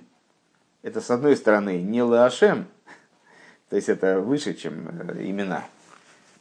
Это, 0.83 1.01
с 1.01 1.09
одной 1.09 1.35
стороны, 1.37 1.81
не 1.81 2.01
Лашем, 2.03 2.67
то 3.69 3.75
есть 3.75 3.89
это 3.89 4.19
выше, 4.19 4.53
чем 4.53 4.87
э, 4.87 5.25
имена. 5.25 5.65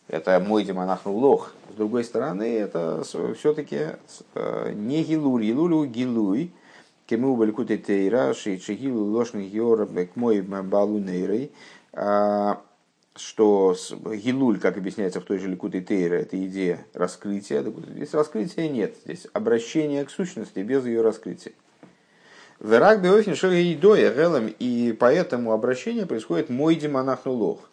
Это 0.08 0.38
мой 0.40 0.64
демонахну 0.64 1.12
лох. 1.12 1.54
С 1.70 1.74
другой 1.74 2.04
стороны, 2.04 2.58
это 2.58 3.02
все-таки 3.04 3.96
э, 4.34 4.72
не 4.74 5.04
гилуль, 5.04 5.44
гилулю 5.44 5.86
гилуй, 5.86 6.52
кему 7.06 7.36
балькуте 7.36 7.78
тейра, 7.78 8.34
шигилу 8.34 9.04
лошный 9.04 9.46
йора, 9.46 9.88
мой 10.16 10.42
балу 10.42 10.98
нейрой, 10.98 11.52
а, 11.92 12.60
что 13.16 13.76
гилуль, 14.04 14.58
как 14.58 14.76
объясняется 14.76 15.20
в 15.20 15.24
той 15.24 15.38
же 15.38 15.48
Ликуте 15.48 15.80
Тейра, 15.80 16.16
это 16.16 16.42
идея 16.46 16.86
раскрытия. 16.94 17.62
Здесь 17.62 18.14
раскрытия 18.14 18.68
нет, 18.68 18.96
здесь 19.04 19.26
обращение 19.32 20.04
к 20.04 20.10
сущности 20.10 20.60
без 20.60 20.84
ее 20.86 21.02
раскрытия. 21.02 21.52
Верак 22.60 23.02
биофин 23.02 23.32
идоя 23.34 24.14
гелем, 24.14 24.54
и 24.58 24.92
поэтому 24.92 25.52
обращение 25.52 26.06
происходит 26.06 26.48
мой 26.48 26.76
демонахнулох. 26.76 27.68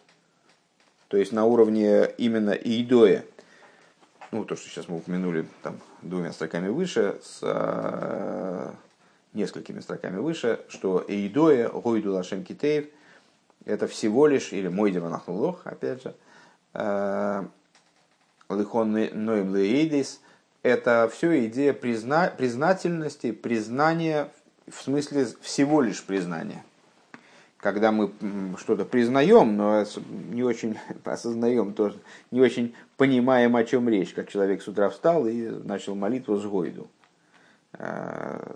То 1.10 1.18
есть 1.18 1.32
на 1.32 1.46
уровне 1.46 2.06
именно 2.18 2.52
идоя. 2.52 3.24
Ну, 4.32 4.46
то, 4.46 4.56
что 4.56 4.70
сейчас 4.70 4.88
мы 4.88 4.98
упомянули 4.98 5.46
там 5.64 5.80
двумя 6.02 6.32
строками 6.34 6.70
выше, 6.70 7.20
с 7.24 7.40
э, 7.42 8.72
несколькими 9.34 9.80
строками 9.80 10.18
выше, 10.18 10.60
что 10.70 11.04
Эйдоя, 11.08 11.70
Гойду 11.70 12.14
Лашем 12.14 12.44
Китеев, 12.44 12.86
это 13.66 13.88
всего 13.88 14.28
лишь, 14.28 14.54
или 14.54 14.68
мой 14.68 14.92
демонахнулох, 14.92 15.62
опять 15.66 16.04
же, 16.04 16.16
э, 16.74 17.44
Лихон 18.50 18.92
Ноем 18.92 19.54
Лейдис, 19.54 20.22
это 20.64 21.10
все 21.14 21.46
идея 21.46 21.74
призна, 21.74 22.34
признательности, 22.36 23.32
признания 23.32 24.30
в 24.70 24.82
смысле 24.82 25.28
всего 25.42 25.82
лишь 25.82 26.04
признания. 26.04 26.64
Когда 27.58 27.92
мы 27.92 28.12
что-то 28.58 28.86
признаем, 28.86 29.58
но 29.58 29.84
не 30.32 30.44
очень 30.44 30.78
осознаем, 31.04 31.74
тоже 31.74 31.98
не 32.32 32.42
очень 32.42 32.74
понимаем, 32.98 33.56
о 33.56 33.64
чем 33.64 33.90
речь, 33.90 34.14
как 34.14 34.30
человек 34.30 34.62
с 34.62 34.68
утра 34.68 34.90
встал 34.90 35.28
и 35.28 35.50
начал 35.50 35.96
молитву 35.96 36.38
с 36.38 36.46
Гойду. 36.46 36.88
А, 37.74 38.56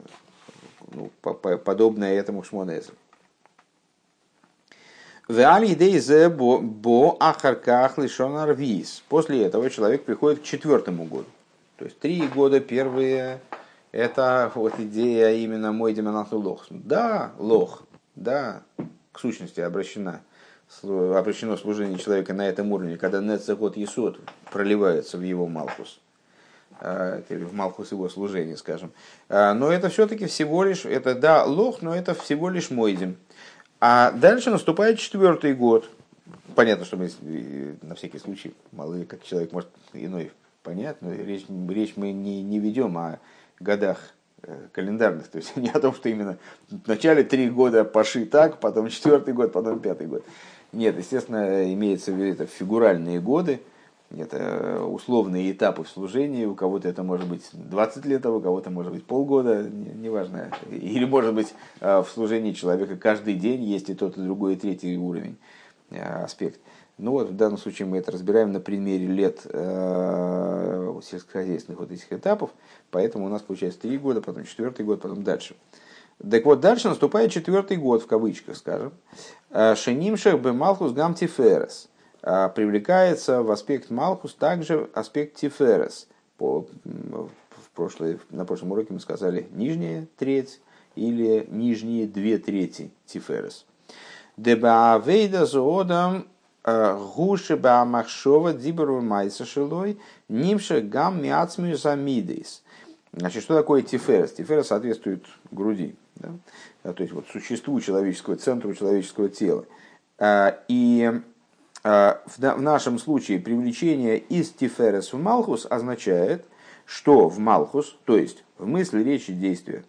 ну, 0.92 1.12
подобное 1.22 2.14
этому 2.14 2.44
шмонезу. 2.44 2.94
Бо 6.60 7.18
ахарках 7.20 7.98
После 9.10 9.46
этого 9.46 9.70
человек 9.70 10.04
приходит 10.04 10.40
к 10.40 10.44
четвертому 10.44 11.06
году. 11.06 11.26
То 11.78 11.86
есть 11.86 12.00
три 12.00 12.28
года 12.28 12.60
первые 12.60 13.40
это 13.94 14.52
вот 14.56 14.80
идея 14.80 15.32
именно 15.36 15.72
мой 15.72 15.94
демонахну 15.94 16.40
лох. 16.40 16.66
Да, 16.70 17.32
лох, 17.38 17.84
да, 18.16 18.64
к 19.12 19.20
сущности 19.20 19.62
обращена, 19.62 20.22
обращено 20.82 21.56
служение 21.58 22.00
человека 22.00 22.34
на 22.34 22.48
этом 22.50 22.72
уровне, 22.72 22.98
когда 22.98 23.22
нецехот 23.22 23.78
есот 23.78 24.20
проливается 24.52 25.18
в 25.18 25.22
его 25.22 25.48
малхус, 25.48 26.00
а, 26.82 27.22
или 27.30 27.44
в 27.44 27.54
малхус 27.54 27.92
его 27.92 28.10
служения, 28.10 28.58
скажем. 28.58 28.92
А, 29.30 29.54
но 29.54 29.72
это 29.72 29.90
все-таки 29.90 30.26
всего 30.26 30.64
лишь, 30.64 30.86
это 30.86 31.14
да, 31.14 31.46
лох, 31.46 31.84
но 31.84 31.96
это 31.96 32.16
всего 32.16 32.50
лишь 32.50 32.72
мойдем. 32.72 33.16
А 33.86 34.12
дальше 34.12 34.50
наступает 34.50 34.98
четвертый 34.98 35.54
год. 35.54 35.90
Понятно, 36.56 36.86
что 36.86 36.96
мы 36.96 37.10
на 37.82 37.96
всякий 37.96 38.18
случай, 38.18 38.54
мало 38.72 39.04
как 39.04 39.24
человек 39.24 39.52
может 39.52 39.70
иной 39.92 40.32
понять, 40.64 40.96
но 41.02 41.12
речь, 41.12 41.44
речь 41.68 41.98
мы 41.98 42.14
не, 42.14 42.42
не 42.44 42.60
ведем 42.60 42.98
о 42.98 43.20
годах 43.60 44.00
э, 44.44 44.68
календарных, 44.72 45.28
то 45.28 45.38
есть 45.38 45.54
не 45.58 45.70
о 45.70 45.82
том, 45.82 45.94
что 45.94 46.08
именно 46.08 46.38
вначале 46.70 47.26
три 47.26 47.50
года 47.50 47.84
паши 47.84 48.26
так, 48.26 48.62
потом 48.62 48.88
четвертый 48.88 49.34
год, 49.34 49.52
потом 49.52 49.82
пятый 49.82 50.08
год. 50.08 50.24
Нет, 50.72 50.98
естественно, 50.98 51.74
имеется 51.74 52.14
в 52.14 52.16
виду 52.16 52.32
это 52.32 52.46
фигуральные 52.46 53.20
годы, 53.20 53.60
это 54.16 54.84
условные 54.84 55.52
этапы 55.52 55.84
в 55.84 55.90
служении, 55.90 56.46
у 56.46 56.56
кого-то 56.56 56.88
это 56.88 57.04
может 57.04 57.28
быть 57.28 57.50
20 57.54 58.06
лет, 58.06 58.26
а 58.26 58.32
у 58.32 58.40
кого-то 58.40 58.70
может 58.70 58.92
быть 58.92 59.06
полгода, 59.06 59.64
неважно. 59.64 60.52
Или 60.70 61.06
может 61.06 61.34
быть 61.34 61.54
э, 61.80 62.00
в 62.00 62.08
служении 62.08 62.54
человека 62.54 62.96
каждый 62.96 63.36
день 63.36 63.64
есть 63.64 63.90
и 63.90 63.96
тот, 63.96 64.18
и 64.18 64.22
другой, 64.22 64.54
и 64.54 64.56
третий 64.58 64.98
уровень, 64.98 65.38
э, 65.90 66.24
аспект. 66.24 66.60
Ну 66.98 67.12
вот 67.12 67.30
в 67.30 67.36
данном 67.36 67.58
случае 67.58 67.88
мы 67.88 67.98
это 67.98 68.12
разбираем 68.12 68.52
на 68.52 68.60
примере 68.60 69.08
лет 69.08 69.42
э, 69.46 71.00
сельскохозяйственных 71.04 71.80
вот 71.80 71.92
этих 71.92 72.12
этапов, 72.14 72.52
поэтому 72.92 73.26
у 73.26 73.30
нас 73.30 73.42
получается 73.42 73.82
три 73.82 73.98
года, 73.98 74.22
потом 74.22 74.46
четвертый 74.46 74.86
год, 74.86 75.02
потом 75.02 75.24
дальше. 75.24 75.56
Так 76.30 76.46
вот, 76.46 76.60
дальше 76.60 76.90
наступает 76.90 77.32
четвертый 77.32 77.78
год, 77.78 78.04
в 78.04 78.08
кавычках, 78.08 78.58
скажем. 78.58 78.94
Э, 79.50 79.76
Шенимшах 79.76 80.40
бы 80.40 80.54
Малхус 80.54 80.92
гам 80.94 81.16
тиферес. 81.16 81.88
Э, 81.88 81.93
привлекается 82.24 83.44
в 83.44 83.52
аспект 83.52 83.90
Малхус 83.90 84.34
также 84.34 84.90
аспект 84.94 85.36
тиферес. 85.36 86.08
По, 86.38 86.66
прошлой, 87.74 88.20
на 88.30 88.46
прошлом 88.46 88.72
уроке 88.72 88.94
мы 88.94 89.00
сказали 89.00 89.48
нижняя 89.52 90.08
треть 90.18 90.62
или 90.96 91.48
нижние 91.50 92.08
две 92.08 92.38
трети 92.38 92.92
тиферес. 93.06 93.66
Дебаавейда 94.38 95.46
зоодам 95.46 96.28
э, 96.64 96.98
гуши 97.16 97.56
баамахшова 97.56 98.54
диберу 98.54 99.02
майса 99.02 99.46
шилой 99.46 100.00
нимша 100.28 100.82
гам 100.82 101.22
миацмию 101.22 101.78
самидейс. 101.78 102.64
Значит, 103.12 103.44
что 103.44 103.56
такое 103.56 103.82
тиферес? 103.82 104.34
Тиферес 104.34 104.68
соответствует 104.68 105.26
груди, 105.52 105.96
да? 106.16 106.94
то 106.94 107.04
есть 107.04 107.14
вот 107.14 107.28
существу 107.32 107.80
человеческого, 107.80 108.36
центру 108.38 108.74
человеческого 108.74 109.30
тела. 109.30 109.66
Э, 110.18 110.54
и 110.68 111.12
э, 111.12 111.22
в 111.84 112.62
нашем 112.62 112.98
случае 112.98 113.40
привлечение 113.40 114.18
из 114.18 114.52
тиферес 114.52 115.12
в 115.12 115.18
малхус 115.18 115.68
означает, 115.70 116.46
что 116.86 117.28
в 117.28 117.40
малхус, 117.40 117.98
то 118.06 118.18
есть 118.18 118.44
в 118.58 118.66
мысли, 118.66 119.04
речи, 119.04 119.34
действия, 119.34 119.84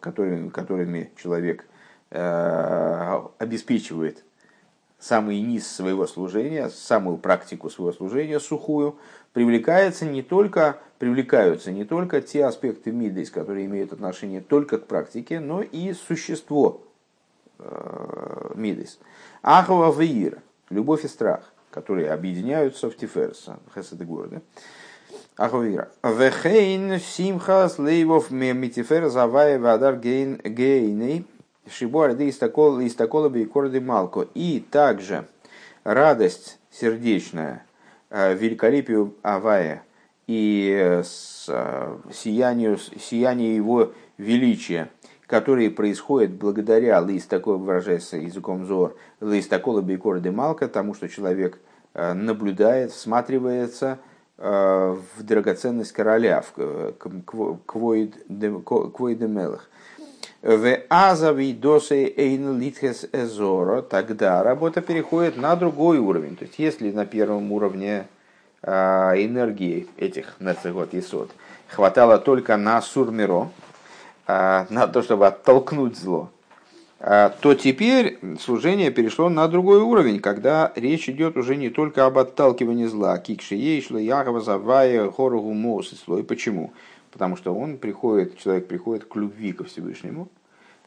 которыми, 0.00 0.48
которыми 0.48 1.12
человек 1.16 1.66
Э, 2.10 3.20
обеспечивает 3.38 4.24
самый 5.00 5.40
низ 5.40 5.66
своего 5.66 6.06
служения, 6.06 6.70
самую 6.70 7.18
практику 7.18 7.68
своего 7.68 7.92
служения 7.92 8.38
сухую, 8.38 8.96
привлекается 9.32 10.06
не 10.06 10.22
только, 10.22 10.78
привлекаются 10.98 11.72
не 11.72 11.84
только 11.84 12.20
те 12.20 12.44
аспекты 12.44 12.92
мидейс, 12.92 13.30
которые 13.30 13.66
имеют 13.66 13.92
отношение 13.92 14.40
только 14.40 14.78
к 14.78 14.86
практике, 14.86 15.40
но 15.40 15.62
и 15.62 15.92
существо 15.94 16.80
э, 17.58 18.52
мидейс. 18.54 19.00
Ахова 19.42 19.92
веира, 19.92 20.38
любовь 20.70 21.04
и 21.04 21.08
страх, 21.08 21.52
которые 21.70 22.10
объединяются 22.10 22.90
в 22.90 22.96
тиферса, 22.96 23.58
хесед 23.74 24.00
и 24.00 24.04
города. 24.04 24.42
Аховира. 25.36 25.90
Вехейн 26.02 26.98
симхас 26.98 27.78
лейвов 27.78 28.30
митифер 28.30 29.08
завай 29.08 29.58
вадар 29.58 29.96
гейней 29.96 31.26
Шибуар 31.68 32.14
да 32.14 32.28
истакола 32.28 33.28
бейкорды 33.28 33.80
малко. 33.80 34.28
И 34.34 34.64
также 34.70 35.26
радость 35.84 36.58
сердечная, 36.70 37.64
э, 38.10 38.34
великолепию 38.34 39.14
Авая 39.22 39.82
и 40.26 40.74
э, 40.74 41.02
э, 41.48 41.98
сиянию, 42.12 42.78
сияние 42.78 43.56
его 43.56 43.92
величия, 44.18 44.90
которые 45.26 45.70
происходят 45.70 46.30
благодаря, 46.32 47.04
такой 47.28 47.58
выражается 47.58 48.16
языком 48.16 48.66
зор, 48.66 48.96
лейстакола 49.20 49.80
бейкорды 49.80 50.30
малка, 50.30 50.68
тому, 50.68 50.94
что 50.94 51.08
человек 51.08 51.58
наблюдает, 51.94 52.92
всматривается 52.92 53.98
в 54.38 54.98
драгоценность 55.18 55.92
короля, 55.92 56.44
в 56.54 56.92
квоид 57.64 58.16
демелах. 58.28 59.68
В 60.42 60.78
азави 60.90 61.54
досе 61.54 62.06
эйн 62.06 62.60
литхес 62.60 63.06
эзоро, 63.12 63.82
тогда 63.82 64.42
работа 64.44 64.80
переходит 64.82 65.36
на 65.36 65.56
другой 65.56 65.98
уровень. 65.98 66.36
То 66.36 66.44
есть, 66.44 66.58
если 66.58 66.92
на 66.92 67.06
первом 67.06 67.50
уровне 67.50 68.06
энергии 68.62 69.88
этих 69.96 70.36
нацегот 70.38 70.94
и 70.94 71.00
сот 71.00 71.30
хватало 71.68 72.18
только 72.18 72.56
на 72.56 72.80
сурмиро, 72.82 73.48
на 74.26 74.88
то, 74.88 75.02
чтобы 75.02 75.26
оттолкнуть 75.26 75.96
зло, 75.96 76.30
а, 76.98 77.30
то 77.40 77.54
теперь 77.54 78.18
служение 78.40 78.90
перешло 78.90 79.28
на 79.28 79.46
другой 79.48 79.80
уровень, 79.80 80.20
когда 80.20 80.72
речь 80.76 81.08
идет 81.08 81.36
уже 81.36 81.56
не 81.56 81.68
только 81.68 82.06
об 82.06 82.18
отталкивании 82.18 82.86
зла. 82.86 83.18
Кикши 83.18 83.54
ейшла, 83.54 84.00
ягова, 84.00 84.40
завая, 84.40 85.10
хорогу, 85.10 85.52
мос 85.52 85.92
и 85.92 85.96
слой. 85.96 86.24
Почему? 86.24 86.72
Потому 87.12 87.36
что 87.36 87.54
он 87.54 87.76
приходит, 87.76 88.38
человек 88.38 88.66
приходит 88.66 89.04
к 89.04 89.14
любви 89.16 89.52
ко 89.52 89.64
Всевышнему. 89.64 90.28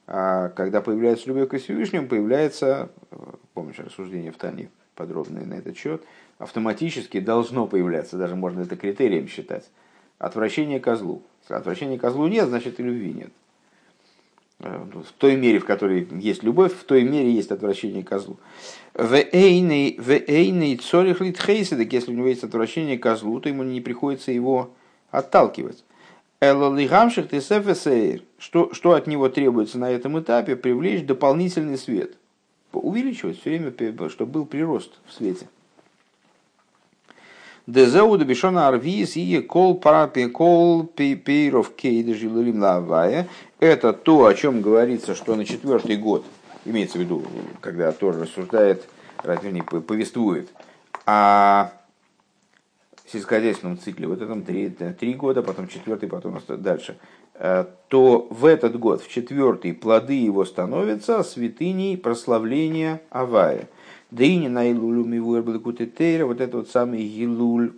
А 0.07 0.49
когда 0.49 0.81
появляется 0.81 1.27
любовь 1.27 1.49
ко 1.49 1.59
Всевышнему, 1.59 2.07
появляется, 2.07 2.89
помнишь 3.53 3.77
рассуждение 3.77 4.31
в 4.31 4.37
Тане 4.37 4.69
подробное 4.95 5.45
на 5.45 5.53
этот 5.53 5.77
счет, 5.77 6.03
автоматически 6.39 7.19
должно 7.19 7.67
появляться, 7.67 8.17
даже 8.17 8.35
можно 8.35 8.61
это 8.61 8.75
критерием 8.75 9.27
считать, 9.27 9.69
отвращение 10.17 10.79
козлу. 10.79 11.21
Отвращения 11.47 11.97
козлу 11.97 12.27
нет, 12.27 12.47
значит 12.47 12.79
и 12.79 12.83
любви 12.83 13.13
нет. 13.13 13.31
Э, 14.59 14.83
в 14.93 15.11
той 15.17 15.35
мере, 15.35 15.59
в 15.59 15.65
которой 15.65 16.07
есть 16.19 16.43
любовь, 16.43 16.73
в 16.73 16.83
той 16.83 17.03
мере 17.03 17.31
есть 17.31 17.51
отвращение 17.51 18.03
козлу. 18.03 18.37
В 18.93 19.15
эйной 19.15 20.75
цорих 20.77 21.21
литхейса, 21.21 21.77
так 21.77 21.91
если 21.93 22.11
у 22.11 22.15
него 22.15 22.27
есть 22.27 22.43
отвращение 22.43 22.97
козлу, 22.97 23.39
то 23.39 23.49
ему 23.49 23.63
не 23.63 23.81
приходится 23.81 24.31
его 24.31 24.71
отталкивать. 25.11 25.83
Элолигамших 26.41 27.29
тесефесейр. 27.29 28.23
Что, 28.37 28.73
что 28.73 28.93
от 28.93 29.07
него 29.07 29.27
требуется 29.29 29.77
на 29.77 29.91
этом 29.91 30.19
этапе? 30.19 30.55
Привлечь 30.55 31.05
дополнительный 31.05 31.77
свет. 31.77 32.15
Увеличивать 32.71 33.41
все 33.41 33.57
время, 33.57 34.09
чтобы 34.09 34.31
был 34.31 34.45
прирост 34.45 34.99
в 35.05 35.13
свете. 35.13 35.47
Дезеуда 37.69 38.25
бешона 38.25 38.67
арвиз 38.67 39.15
и 39.15 39.41
кол 39.41 39.75
парапи 39.75 40.25
кол 40.25 40.85
пейров 40.85 41.71
жилурим 42.15 42.61
лавая. 42.61 43.27
Это 43.59 43.93
то, 43.93 44.25
о 44.25 44.33
чем 44.33 44.61
говорится, 44.61 45.13
что 45.13 45.35
на 45.35 45.45
четвертый 45.45 45.95
год, 45.97 46.25
имеется 46.65 46.97
в 46.97 47.01
виду, 47.01 47.23
когда 47.61 47.91
тоже 47.91 48.21
рассуждает, 48.21 48.87
вернее, 49.23 49.63
повествует 49.63 50.49
о 51.05 51.71
сельскохозяйственном 53.11 53.77
цикле, 53.77 54.07
вот 54.07 54.21
этом 54.21 54.41
три, 54.41 54.69
три 54.69 55.13
года, 55.13 55.43
потом 55.43 55.67
четвертый, 55.67 56.09
потом 56.09 56.39
дальше, 56.47 56.97
э, 57.35 57.65
то 57.87 58.27
в 58.31 58.45
этот 58.45 58.79
год, 58.79 59.03
в 59.03 59.09
четвертый, 59.09 59.73
плоды 59.73 60.13
его 60.13 60.43
становятся 60.43 61.21
святыней 61.21 61.97
прославления 61.97 63.01
Авая. 63.11 63.67
Да 64.11 64.23
и 64.23 64.37
не 64.37 64.49
на 64.49 64.71
Илулю 64.71 65.03
Мивуэрбликутетейра, 65.05 66.25
вот 66.25 66.41
это 66.41 66.57
вот 66.57 66.69
самый 66.69 67.03
Гилуль 67.03 67.73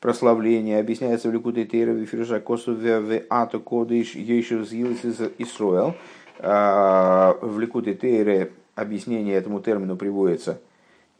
прославление 0.00 0.80
объясняется 0.80 1.28
в 1.28 1.32
Ликутетейра, 1.32 1.92
в 1.92 2.02
Эфиржа 2.02 2.40
Косу 2.40 2.74
в 2.74 3.22
Ато 3.30 3.58
Кодыш 3.58 4.14
Ейшев 4.14 4.68
Зилис 4.68 5.04
из 5.04 5.20
Исруэл. 5.38 5.94
Э, 6.38 7.34
в 7.40 7.58
Ликутетейре 7.58 8.52
объяснение 8.74 9.36
этому 9.36 9.60
термину 9.60 9.96
приводится– 9.96 10.60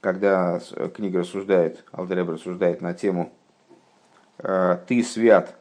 когда 0.07 0.61
книга 0.95 1.19
рассуждает, 1.21 1.85
Алдереб 1.91 2.29
рассуждает 2.29 2.81
на 2.81 2.95
тему 2.95 3.33
э, 4.39 4.79
«Ты 4.87 5.03
свят, 5.03 5.57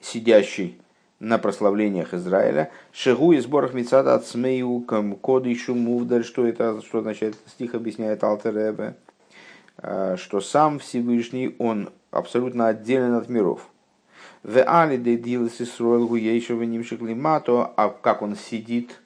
сидящий 0.00 0.80
на 1.22 1.38
прославлениях 1.38 2.14
Израиля, 2.14 2.72
шегу 2.92 3.32
и 3.32 3.38
сборах 3.38 3.74
мецада 3.74 4.16
от 4.16 4.26
смею 4.26 4.80
кодышу 4.80 5.72
мувдаль, 5.72 6.24
что 6.24 6.44
это, 6.44 6.82
что 6.82 6.98
означает, 6.98 7.36
стих 7.46 7.76
объясняет 7.76 8.24
Алтеребе, 8.24 8.96
э, 9.76 10.16
что 10.18 10.40
сам 10.40 10.80
Всевышний, 10.80 11.54
он 11.60 11.90
абсолютно 12.10 12.66
отделен 12.66 13.14
от 13.14 13.28
миров. 13.28 13.68
В 14.42 14.64
али 14.64 14.96
де 14.96 15.16
дилас 15.16 15.60
Исруэлгу 15.60 16.16
ейшего 16.16 16.64
нимшик 16.64 17.00
лимато, 17.00 17.72
а 17.76 17.90
как 17.90 18.22
он 18.22 18.34
сидит 18.34 19.00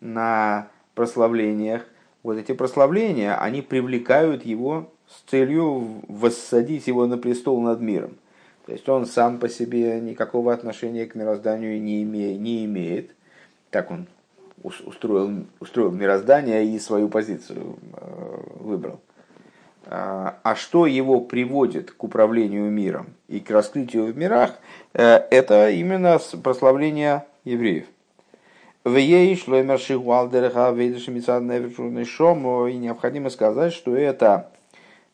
на 0.00 0.68
прославлениях, 0.94 1.86
вот 2.22 2.36
эти 2.36 2.52
прославления, 2.52 3.34
они 3.40 3.62
привлекают 3.62 4.44
его 4.44 4.92
с 5.08 5.22
целью 5.30 6.02
воссадить 6.06 6.86
его 6.86 7.06
на 7.06 7.16
престол 7.16 7.62
над 7.62 7.80
миром. 7.80 8.18
То 8.66 8.72
есть 8.72 8.88
он 8.88 9.06
сам 9.06 9.38
по 9.38 9.48
себе 9.48 10.00
никакого 10.00 10.52
отношения 10.52 11.06
к 11.06 11.14
мирозданию 11.14 11.80
не, 11.82 12.02
име, 12.02 12.36
не 12.36 12.64
имеет. 12.64 13.10
Так 13.70 13.90
он 13.90 14.06
устроил, 14.62 15.44
устроил 15.58 15.90
мироздание 15.90 16.64
и 16.64 16.78
свою 16.78 17.08
позицию 17.08 17.76
э, 17.94 18.40
выбрал. 18.60 19.00
А, 19.86 20.38
а 20.44 20.54
что 20.54 20.86
его 20.86 21.20
приводит 21.20 21.90
к 21.90 22.04
управлению 22.04 22.70
миром 22.70 23.14
и 23.26 23.40
к 23.40 23.50
раскрытию 23.50 24.12
в 24.12 24.16
мирах, 24.16 24.52
э, 24.94 25.16
это 25.30 25.70
именно 25.70 26.20
прославление 26.42 27.26
евреев. 27.44 27.86
И 28.84 28.88
необходимо 32.78 33.30
сказать, 33.30 33.72
что 33.72 33.96
это 33.96 34.50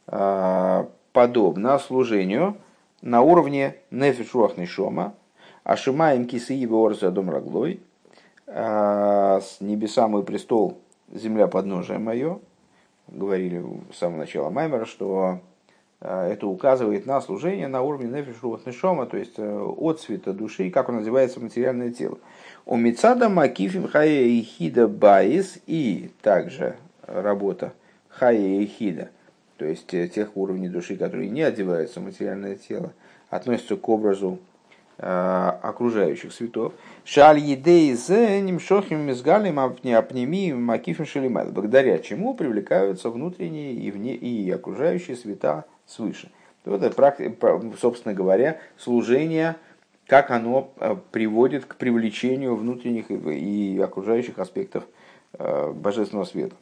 э, 0.07 0.85
подобно 1.13 1.79
служению 1.79 2.57
на 3.03 3.23
уровне 3.23 3.77
нефишуахной 3.91 4.67
шома, 4.67 5.15
а 5.65 5.77
шимаем 5.77 6.27
кисы 6.27 6.55
его 6.55 6.83
орза 6.83 7.11
дом 7.11 7.31
раглой, 7.31 7.81
э, 8.47 9.41
с 9.43 9.61
небеса 9.61 10.09
мой 10.09 10.25
престол, 10.25 10.79
земля 11.13 11.47
подножие 11.47 11.99
мое, 11.99 12.41
говорили 13.07 13.65
с 13.93 13.99
самого 13.99 14.19
начала 14.19 14.51
Маймера, 14.51 14.85
что 14.85 15.41
э, 16.01 16.31
это 16.33 16.47
указывает 16.47 17.07
на 17.07 17.21
служение 17.21 17.69
на 17.69 17.83
уровне 17.83 18.09
нефишуахной 18.09 18.73
шома, 18.73 19.07
то 19.07 19.17
есть 19.17 19.39
от 19.39 20.01
цвета 20.01 20.33
души, 20.33 20.71
как 20.71 20.89
он 20.89 20.97
называется, 20.97 21.41
материальное 21.41 21.91
тело. 21.91 22.19
У 22.67 22.77
Мицада 22.77 23.29
Макифим 23.29 23.89
Хая 23.89 24.25
и 24.25 24.43
Хида 24.43 24.89
Байис 24.89 25.59
и 25.67 26.11
также 26.21 26.77
работа 27.07 27.73
Хая 28.09 28.61
и 28.61 28.67
Хида, 28.67 29.11
то 29.59 29.66
есть 29.66 29.92
э, 29.92 30.09
тех 30.09 30.37
уровней 30.37 30.68
души, 30.68 30.97
которые 30.97 31.29
не 31.29 31.42
одеваются 31.42 32.01
в 32.01 32.05
материальное 32.05 32.55
тело, 32.55 32.92
относятся 33.29 33.77
к 33.77 33.88
образу 33.88 34.38
окружающих 35.01 36.33
светов. 36.33 36.73
Шаль 37.05 37.38
едей 37.38 37.94
зе 37.94 38.40
нимшохим 38.40 38.99
мизгалим 38.99 39.61
апнеми 39.61 40.53
макифим 40.53 41.07
шелимат. 41.07 41.53
Благодаря 41.53 41.99
чему 41.99 42.35
привлекаются 42.35 43.09
внутренние 43.09 43.75
и, 43.75 43.92
вне, 43.92 44.16
и 44.16 44.51
окружающие 44.51 45.16
света 45.16 45.66
свыше. 45.87 46.33
Это, 46.64 46.92
собственно 47.81 48.12
говоря, 48.12 48.59
служение, 48.77 49.55
как 50.09 50.33
оно 50.33 50.73
приводит 51.12 51.64
к 51.64 51.77
привлечению 51.77 52.57
внутренних 52.57 53.09
и 53.09 53.81
окружающих 53.81 54.40
аспектов 54.40 54.83
божественного 55.33 56.25
света. 56.25 56.57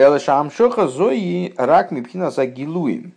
Элешамшоха 0.00 0.88
зои 0.88 1.52
рак 1.58 1.90
мипхина 1.90 2.30
за 2.30 2.46
гилуем. 2.46 3.12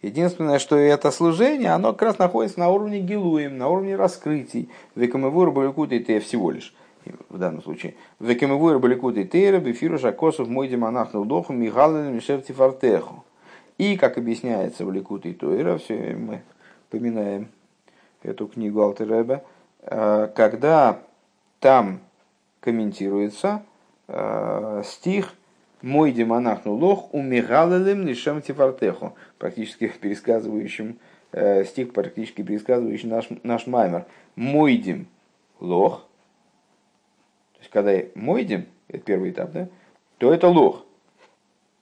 Единственное, 0.00 0.58
что 0.58 0.76
это 0.76 1.10
служение, 1.10 1.72
оно 1.72 1.92
как 1.92 2.02
раз 2.02 2.18
находится 2.18 2.58
на 2.58 2.70
уровне 2.70 3.00
гилуем, 3.00 3.58
на 3.58 3.68
уровне 3.68 3.96
раскрытий. 3.96 4.70
Векамевур 4.94 5.52
баликут 5.52 5.92
и 5.92 6.18
всего 6.20 6.50
лишь 6.50 6.74
в 7.28 7.36
данном 7.36 7.62
случае. 7.62 7.96
Векамевур 8.18 8.78
баликут 8.78 9.18
и 9.18 9.26
тейра 9.26 9.58
бифиру 9.58 9.98
шакосов 9.98 10.48
мой 10.48 10.68
демонах 10.68 11.12
наудоху 11.12 11.52
мигален 11.52 12.14
мишерти 12.14 12.52
фартеху. 12.52 13.24
И, 13.76 13.98
как 13.98 14.16
объясняется 14.16 14.86
в 14.86 14.92
Ликут 14.92 15.26
и 15.26 15.34
Тойра, 15.34 15.76
все 15.76 16.16
мы 16.18 16.40
поминаем 16.88 17.48
эту 18.22 18.46
книгу 18.46 18.80
Алтереба, 18.80 19.42
э, 19.82 20.28
когда 20.34 20.98
там 21.60 22.00
комментируется 22.60 23.62
э, 24.08 24.82
стих 24.86 25.34
мой 25.82 26.12
демонахну 26.12 26.74
лох 26.74 27.12
умигалелем 27.12 28.06
лишем 28.06 28.40
тифартеху, 28.40 29.14
практически 29.38 29.92
пересказывающим, 30.00 30.98
э, 31.32 31.64
стих 31.64 31.92
практически 31.92 32.42
пересказывающий 32.42 33.08
наш, 33.08 33.28
наш 33.42 33.66
маймер. 33.66 34.06
Мойдим. 34.36 35.08
Лох, 35.60 36.08
то 37.52 37.58
есть 37.60 37.70
когда 37.70 37.92
мойдим, 38.16 38.66
это 38.88 38.98
первый 38.98 39.30
этап, 39.30 39.52
да, 39.52 39.68
то 40.18 40.32
это 40.32 40.48
лох, 40.48 40.84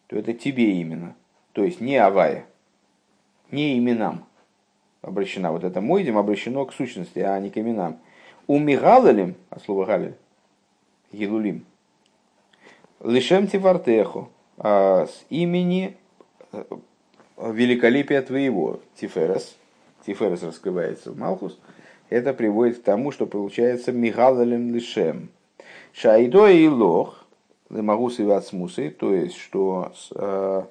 то 0.07 0.17
это 0.17 0.35
тебе 0.35 0.73
именно, 0.73 1.15
то 1.53 1.65
есть 1.65 1.81
не 1.81 1.97
авая, 1.97 2.45
не 3.51 3.79
именам 3.79 4.27
обращена. 5.03 5.53
Вот 5.53 5.65
это 5.65 5.81
мойдим 5.81 6.19
обращено 6.19 6.65
к 6.67 6.75
сущности, 6.75 7.21
а 7.21 7.39
не 7.39 7.51
к 7.51 7.57
именам. 7.57 7.99
Умигалелем, 8.47 9.35
а 9.49 9.61
слово 9.61 9.87
галель, 9.87 10.15
гилулим, 11.13 11.65
Лишем 13.03 13.47
Тивартеху, 13.47 14.31
а 14.59 15.07
с 15.07 15.25
имени 15.31 15.97
великолепия 17.39 18.21
твоего, 18.21 18.81
Тиферес, 18.95 19.57
Тиферес 20.05 20.43
раскрывается 20.43 21.11
в 21.11 21.19
Малхус, 21.19 21.59
это 22.11 22.35
приводит 22.35 22.79
к 22.79 22.83
тому, 22.83 23.11
что 23.11 23.27
получается 23.27 23.93
Мигалалем 23.93 24.75
Лишем. 24.75 25.31
Шайдо 25.93 26.49
и 26.49 26.69
Лох, 26.69 27.25
Лемагус 27.71 28.19
и 28.19 28.25
Вацмусы, 28.25 28.91
то 28.91 29.15
есть, 29.15 29.37
что 29.37 29.93
э, 30.15 30.65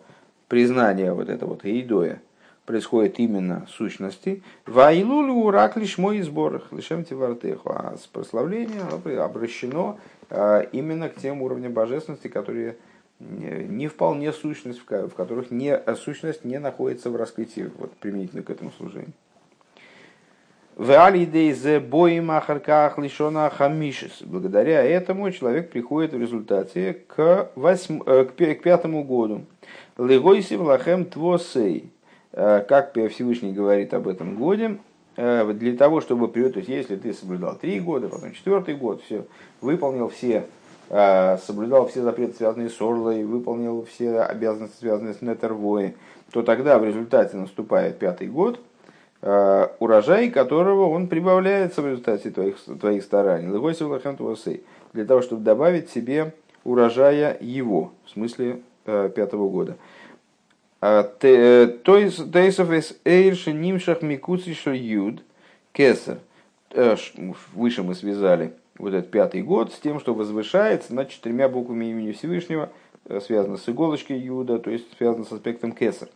признание 0.48 1.13
вот 1.13 1.30
этого 1.30 1.52
вот 1.52 1.65
Идоя 1.65 2.22
происходит 2.65 3.20
именно 3.20 3.65
сущности. 3.72 4.44
Вайлулю 4.68 5.34
урак 5.34 5.78
лишь 5.78 5.98
мой 5.98 6.22
сбор, 6.22 6.63
лишем 6.70 7.04
тивартеху. 7.04 7.72
А 7.72 7.96
прославление 8.13 8.84
обращено 9.24 9.98
именно 10.32 11.10
к 11.10 11.15
тем 11.15 11.42
уровням 11.42 11.74
божественности, 11.74 12.28
которые 12.28 12.78
не 13.20 13.88
вполне 13.88 14.32
сущность, 14.32 14.80
в 14.80 15.10
которых 15.10 15.52
не, 15.52 15.76
а 15.76 15.96
сущность 15.96 16.46
не 16.46 16.60
находится 16.60 17.10
в 17.10 17.15
раскрытии 17.15 17.70
вот, 17.78 17.92
применительно 17.94 18.44
к 18.44 18.50
этому 18.50 18.72
служению. 18.72 19.13
Благодаря 24.22 24.82
этому 24.82 25.30
человек 25.32 25.72
приходит 25.72 26.13
в 26.13 26.22
результате 26.22 26.94
к, 27.06 27.52
восьм, 27.56 28.02
э, 28.06 28.24
к, 28.24 28.34
к 28.38 28.62
пятому 28.62 29.04
году. 29.04 29.46
Легойси 29.98 30.54
влахем 30.54 31.04
твосей. 31.04 31.92
Э, 32.32 32.63
как 32.65 32.94
Всевышний 32.94 33.52
говорит 33.52 33.94
об 33.94 34.08
этом 34.08 34.38
годе, 34.38 34.78
для 35.19 35.75
того, 35.75 35.99
чтобы 35.99 36.29
то 36.29 36.39
есть 36.39 36.69
если 36.69 36.95
ты 36.95 37.13
соблюдал 37.13 37.55
три 37.55 37.82
года, 37.82 38.08
потом 38.08 38.32
четвертый 38.32 38.75
год, 38.75 39.01
все, 39.03 39.25
выполнил 39.60 40.08
все, 40.08 40.45
э, 40.89 41.38
соблюдал 41.45 41.88
все 41.88 42.03
запреты, 42.03 42.36
связанные 42.36 42.69
с 42.69 42.79
Орлой, 42.82 43.25
выполнил 43.25 43.84
все 43.84 44.21
обязанности, 44.21 44.77
связанные 44.79 45.13
с 45.13 45.21
Нетервой, 45.21 45.97
то 46.32 46.41
тогда 46.41 46.79
в 46.79 46.86
результате 46.86 47.36
наступает 47.36 47.99
пятый 47.99 48.27
год, 48.27 48.62
э, 49.21 49.67
урожай 49.79 50.29
которого 50.29 50.88
он 50.88 51.08
прибавляется 51.08 51.82
в 51.82 51.88
результате 51.88 52.32
твоих, 52.32 52.55
твоих 52.79 53.03
стараний. 53.03 53.49
Для 54.93 55.05
того, 55.05 55.21
чтобы 55.21 55.43
добавить 55.43 55.89
себе 55.89 56.34
урожая 56.63 57.38
его, 57.41 57.91
в 58.05 58.12
смысле 58.12 58.62
пятого 58.86 59.49
года. 59.49 59.75
А, 60.82 61.12
э, 61.22 61.78
Тейсов 61.84 62.72
из 62.72 62.98
Эйрши 63.04 63.52
Нимшах 63.52 64.02
Микуцишер 64.02 64.74
Юд 64.74 65.22
Кесар. 65.74 66.20
Э, 66.72 66.96
выше 67.54 67.84
мы 67.84 67.96
связали 67.96 68.54
вот 68.78 68.94
этот 68.94 69.12
пятый 69.12 69.42
год 69.42 69.74
с 69.74 69.80
тем, 69.80 70.00
что 70.00 70.13
возвышается 70.13 70.96
над 70.96 71.10
четырьмя 71.10 71.50
буквами 71.50 71.88
имени 71.88 72.13
Всевышнего, 72.13 72.70
э, 73.06 73.20
связано 73.20 73.58
с 73.58 73.68
иголочкой 73.68 74.20
Юда, 74.20 74.58
то 74.58 74.72
есть 74.72 74.86
связано 74.98 75.26
с 75.26 75.32
аспектом 75.34 75.74
Кесар. 75.74 76.08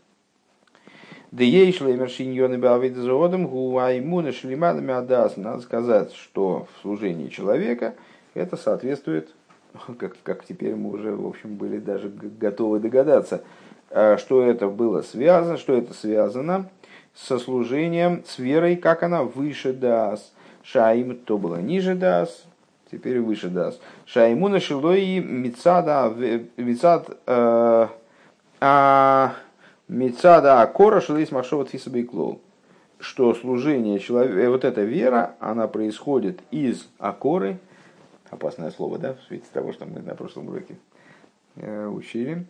Надо 5.35 5.61
сказать, 5.61 6.13
что 6.13 6.67
в 6.77 6.81
служении 6.83 7.27
человека 7.27 7.95
это 8.33 8.55
соответствует, 8.55 9.29
как, 9.97 10.15
как 10.23 10.45
теперь 10.45 10.75
мы 10.75 10.91
уже, 10.91 11.13
в 11.13 11.27
общем, 11.27 11.55
были 11.55 11.79
даже 11.79 12.07
готовы 12.07 12.79
догадаться, 12.79 13.43
что 13.93 14.41
это 14.43 14.67
было 14.67 15.01
связано, 15.01 15.57
что 15.57 15.73
это 15.73 15.93
связано 15.93 16.69
со 17.13 17.37
служением, 17.37 18.23
с 18.25 18.39
верой, 18.39 18.75
как 18.75 19.03
она 19.03 19.23
выше 19.23 19.73
дас. 19.73 20.33
Шаим 20.63 21.17
то 21.17 21.37
было 21.37 21.57
ниже 21.57 21.93
дас, 21.93 22.45
теперь 22.91 23.19
выше 23.19 23.49
дас. 23.49 23.79
Шаиму 24.05 24.47
нашило 24.47 24.95
и 24.95 25.19
мицада, 25.19 26.11
мицад, 26.57 27.09
э, 27.27 27.87
а, 28.61 29.35
акора 29.89 31.01
шились 31.01 31.31
машова 31.31 31.65
тфисабейклоу 31.65 32.39
что 32.99 33.33
служение 33.35 33.99
человека, 33.99 34.39
э, 34.39 34.49
вот 34.49 34.63
эта 34.63 34.81
вера, 34.81 35.35
она 35.41 35.67
происходит 35.67 36.39
из 36.51 36.87
акоры, 36.99 37.59
опасное 38.29 38.71
слово, 38.71 38.97
да, 38.97 39.13
в 39.15 39.27
свете 39.27 39.43
того, 39.51 39.73
что 39.73 39.85
мы 39.85 40.01
на 40.01 40.15
прошлом 40.15 40.47
уроке 40.47 40.77
учили, 41.57 42.35
Э, 42.35 42.43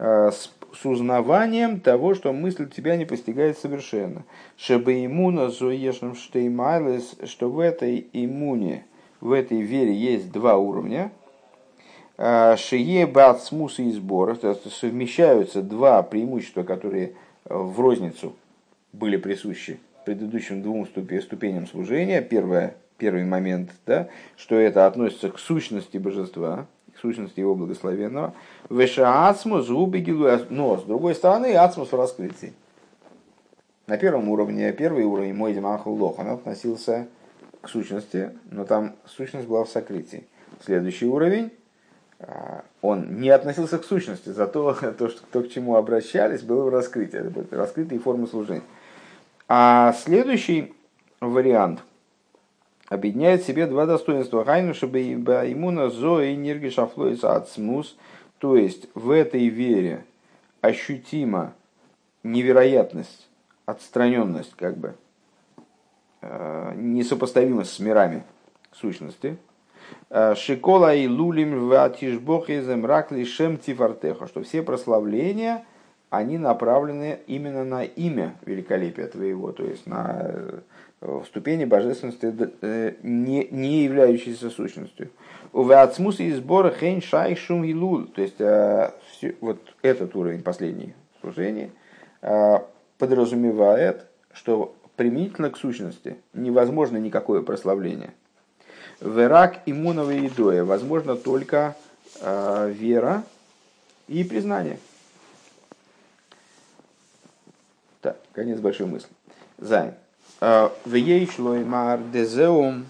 с, 0.00 0.50
с 0.72 0.84
узнаванием 0.84 1.80
того, 1.80 2.14
что 2.14 2.32
мысль 2.32 2.68
тебя 2.68 2.96
не 2.96 3.04
постигает 3.04 3.58
совершенно. 3.58 4.24
Чтобы 4.56 5.04
иммуна 5.04 5.50
зоешным 5.50 6.14
штеймайлес, 6.14 7.16
что 7.24 7.50
в 7.50 7.58
этой 7.58 8.06
иммуне, 8.12 8.84
в 9.20 9.32
этой 9.32 9.60
вере 9.60 9.94
есть 9.94 10.32
два 10.32 10.56
уровня. 10.56 11.12
Э, 12.16 12.56
шие 12.56 13.06
бат 13.06 13.42
смуса 13.42 13.82
и 13.82 13.90
сбор, 13.90 14.36
то 14.36 14.48
есть 14.48 14.72
совмещаются 14.72 15.62
два 15.62 16.02
преимущества, 16.02 16.62
которые 16.62 17.14
в 17.44 17.78
розницу 17.80 18.34
были 18.92 19.16
присущи 19.16 19.78
предыдущим 20.04 20.62
двум 20.62 20.86
ступеням 20.86 21.66
служения. 21.66 22.20
Первое, 22.20 22.74
первый 22.98 23.24
момент, 23.24 23.70
да, 23.86 24.08
что 24.36 24.56
это 24.56 24.86
относится 24.86 25.30
к 25.30 25.38
сущности 25.38 25.98
божества, 25.98 26.66
сущности 27.00 27.40
его 27.40 27.54
благословенного. 27.54 28.34
Веша 28.68 29.28
ацмус 29.28 29.68
губигилу, 29.68 30.28
но 30.50 30.78
с 30.78 30.84
другой 30.84 31.14
стороны 31.14 31.54
ацмус 31.54 31.92
в 31.92 31.96
раскрытии. 31.96 32.52
На 33.86 33.96
первом 33.96 34.28
уровне, 34.28 34.72
первый 34.72 35.04
уровень 35.04 35.34
мой 35.34 35.52
демахул 35.52 35.94
лох, 35.94 36.18
он 36.18 36.28
относился 36.28 37.08
к 37.60 37.68
сущности, 37.68 38.30
но 38.50 38.64
там 38.64 38.94
сущность 39.06 39.48
была 39.48 39.64
в 39.64 39.68
сокрытии. 39.68 40.26
Следующий 40.64 41.06
уровень, 41.06 41.50
а, 42.20 42.62
он 42.82 43.20
не 43.20 43.30
относился 43.30 43.78
к 43.78 43.84
сущности, 43.84 44.28
зато 44.28 44.74
то, 44.98 45.08
что, 45.08 45.20
то, 45.32 45.42
к 45.42 45.48
чему 45.48 45.76
обращались, 45.76 46.42
было 46.42 46.64
в 46.64 46.68
раскрытии. 46.68 47.18
Это 47.18 47.30
были 47.30 47.46
раскрытые 47.50 47.98
формы 47.98 48.26
служения. 48.26 48.62
А 49.48 49.92
следующий 50.04 50.74
вариант– 51.20 51.80
объединяет 52.90 53.42
в 53.42 53.46
себе 53.46 53.66
два 53.66 53.86
достоинства. 53.86 54.44
Хайну 54.44 54.74
и 56.20 56.36
ниргишафлоис 56.36 57.24
ацмус. 57.24 57.96
То 58.38 58.56
есть 58.56 58.88
в 58.94 59.10
этой 59.10 59.48
вере 59.48 60.04
ощутима 60.60 61.54
невероятность, 62.22 63.28
отстраненность, 63.64 64.54
как 64.56 64.76
бы, 64.76 64.94
э, 66.20 66.74
несопоставимость 66.76 67.72
с 67.72 67.78
мирами 67.78 68.24
сущности. 68.72 69.38
Э, 70.10 70.34
Шикола 70.34 70.94
и 70.94 71.06
лулим 71.06 71.68
ватишбох 71.68 72.50
из 72.50 72.66
мрак 72.66 73.12
лишем 73.12 73.56
тифартеха, 73.56 74.26
что 74.26 74.42
все 74.42 74.62
прославления 74.62 75.64
они 76.10 76.38
направлены 76.38 77.20
именно 77.28 77.64
на 77.64 77.84
имя 77.84 78.34
великолепия 78.44 79.06
твоего, 79.06 79.52
то 79.52 79.64
есть 79.64 79.86
на 79.86 80.60
в 81.00 81.24
ступени 81.24 81.64
божественности, 81.64 82.26
не, 83.02 83.48
не 83.50 83.84
являющейся 83.84 84.50
сущностью. 84.50 85.10
У 85.52 85.64
и 85.68 86.32
сбора 86.32 86.70
хейн 86.70 87.00
шай 87.00 87.34
шум 87.36 87.64
илул. 87.64 88.04
То 88.06 88.22
есть 88.22 88.38
вот 89.40 89.58
этот 89.82 90.14
уровень, 90.14 90.42
последний 90.42 90.94
служения, 91.20 91.70
подразумевает, 92.98 94.06
что 94.32 94.76
применительно 94.96 95.50
к 95.50 95.56
сущности 95.56 96.18
невозможно 96.34 96.98
никакое 96.98 97.40
прославление. 97.40 98.12
Верак 99.00 99.62
иммунова 99.64 100.10
едоя 100.10 100.62
возможно 100.62 101.16
только 101.16 101.74
э, 102.20 102.70
вера 102.70 103.22
и 104.08 104.22
признание. 104.24 104.78
Так, 108.02 108.18
конец 108.32 108.60
большой 108.60 108.86
мысли. 108.86 109.08
Зайн. 109.56 109.94
Э, 110.40 110.70
Вейшлой 110.86 111.64
мар 111.64 112.00
дезеум 112.00 112.86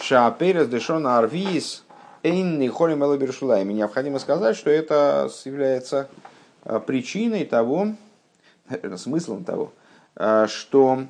шааперес 0.00 0.68
дешона 0.68 1.18
арвис 1.18 1.84
эйн 2.22 2.70
холим 2.70 3.02
элабершулайми. 3.02 3.72
Необходимо 3.74 4.20
сказать, 4.20 4.56
что 4.56 4.70
это 4.70 5.28
является 5.44 6.08
э, 6.64 6.78
причиной 6.78 7.44
того, 7.44 7.96
смыслом 8.96 9.44
того, 9.44 9.72
э, 10.14 10.46
что 10.48 11.06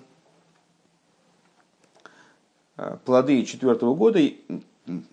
плоды 3.04 3.44
четвертого 3.44 3.94
года 3.94 4.18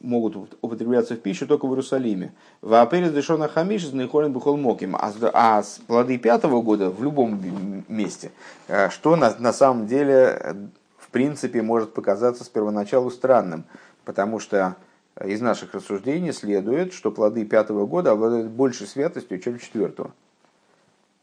могут 0.02 0.58
употребляться 0.62 1.16
в 1.16 1.20
пищу 1.20 1.48
только 1.48 1.66
в 1.66 1.72
Иерусалиме. 1.72 2.34
В 2.62 2.74
Аперес 2.74 3.12
Дешона 3.12 3.48
Хамиш 3.48 3.88
с 3.88 3.94
Нейхолин 3.94 4.34
Бухол 4.34 4.58
Моким. 4.58 4.96
А, 4.96 5.12
а 5.34 5.64
плоды 5.88 6.18
пятого 6.18 6.62
года 6.62 6.90
в 6.90 7.04
любом 7.04 7.84
месте, 7.88 8.32
э, 8.68 8.90
что 8.90 9.16
на, 9.16 9.36
на 9.40 9.54
самом 9.54 9.88
деле 9.88 10.14
э, 10.14 10.54
в 10.98 11.10
принципе 11.10 11.62
может 11.62 11.94
показаться 11.94 12.44
с 12.44 12.50
первоначалу 12.50 13.10
странным, 13.12 13.64
потому 14.06 14.40
что 14.40 14.76
из 15.24 15.42
наших 15.42 15.74
рассуждений 15.74 16.32
следует, 16.32 16.94
что 16.94 17.12
плоды 17.12 17.46
пятого 17.46 17.86
года 17.86 18.12
обладают 18.12 18.48
большей 18.50 18.88
святостью, 18.88 19.40
чем 19.40 19.60
четвертого. 19.60 20.12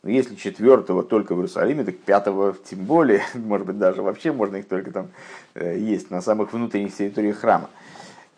Но 0.05 0.11
если 0.11 0.35
четвертого 0.35 1.03
только 1.03 1.35
в 1.35 1.38
Иерусалиме, 1.38 1.83
так 1.83 1.99
пятого 1.99 2.55
тем 2.69 2.81
более, 2.81 3.23
может 3.35 3.67
быть, 3.67 3.79
даже 3.79 4.03
вообще 4.03 4.33
можно 4.33 4.57
их 4.57 4.69
только 4.69 4.90
там 4.90 5.09
э, 5.55 5.79
есть 5.79 6.11
на 6.11 6.21
самых 6.21 6.53
внутренних 6.53 6.95
территориях 6.95 7.38
храма. 7.38 7.71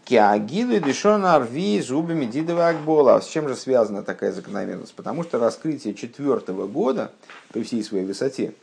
Киагилу 0.06 0.78
дешона 0.78 1.34
арви 1.34 1.80
зубами 1.80 2.26
дидова 2.26 2.68
акбола. 2.68 3.20
С 3.20 3.26
чем 3.26 3.48
же 3.48 3.56
связана 3.56 4.04
такая 4.04 4.30
закономерность? 4.30 4.94
Потому 4.94 5.24
что 5.24 5.40
раскрытие 5.40 5.94
четвертого 5.94 6.68
года 6.68 7.10
при 7.52 7.64
всей 7.64 7.82
своей 7.82 8.04
высоте 8.04 8.54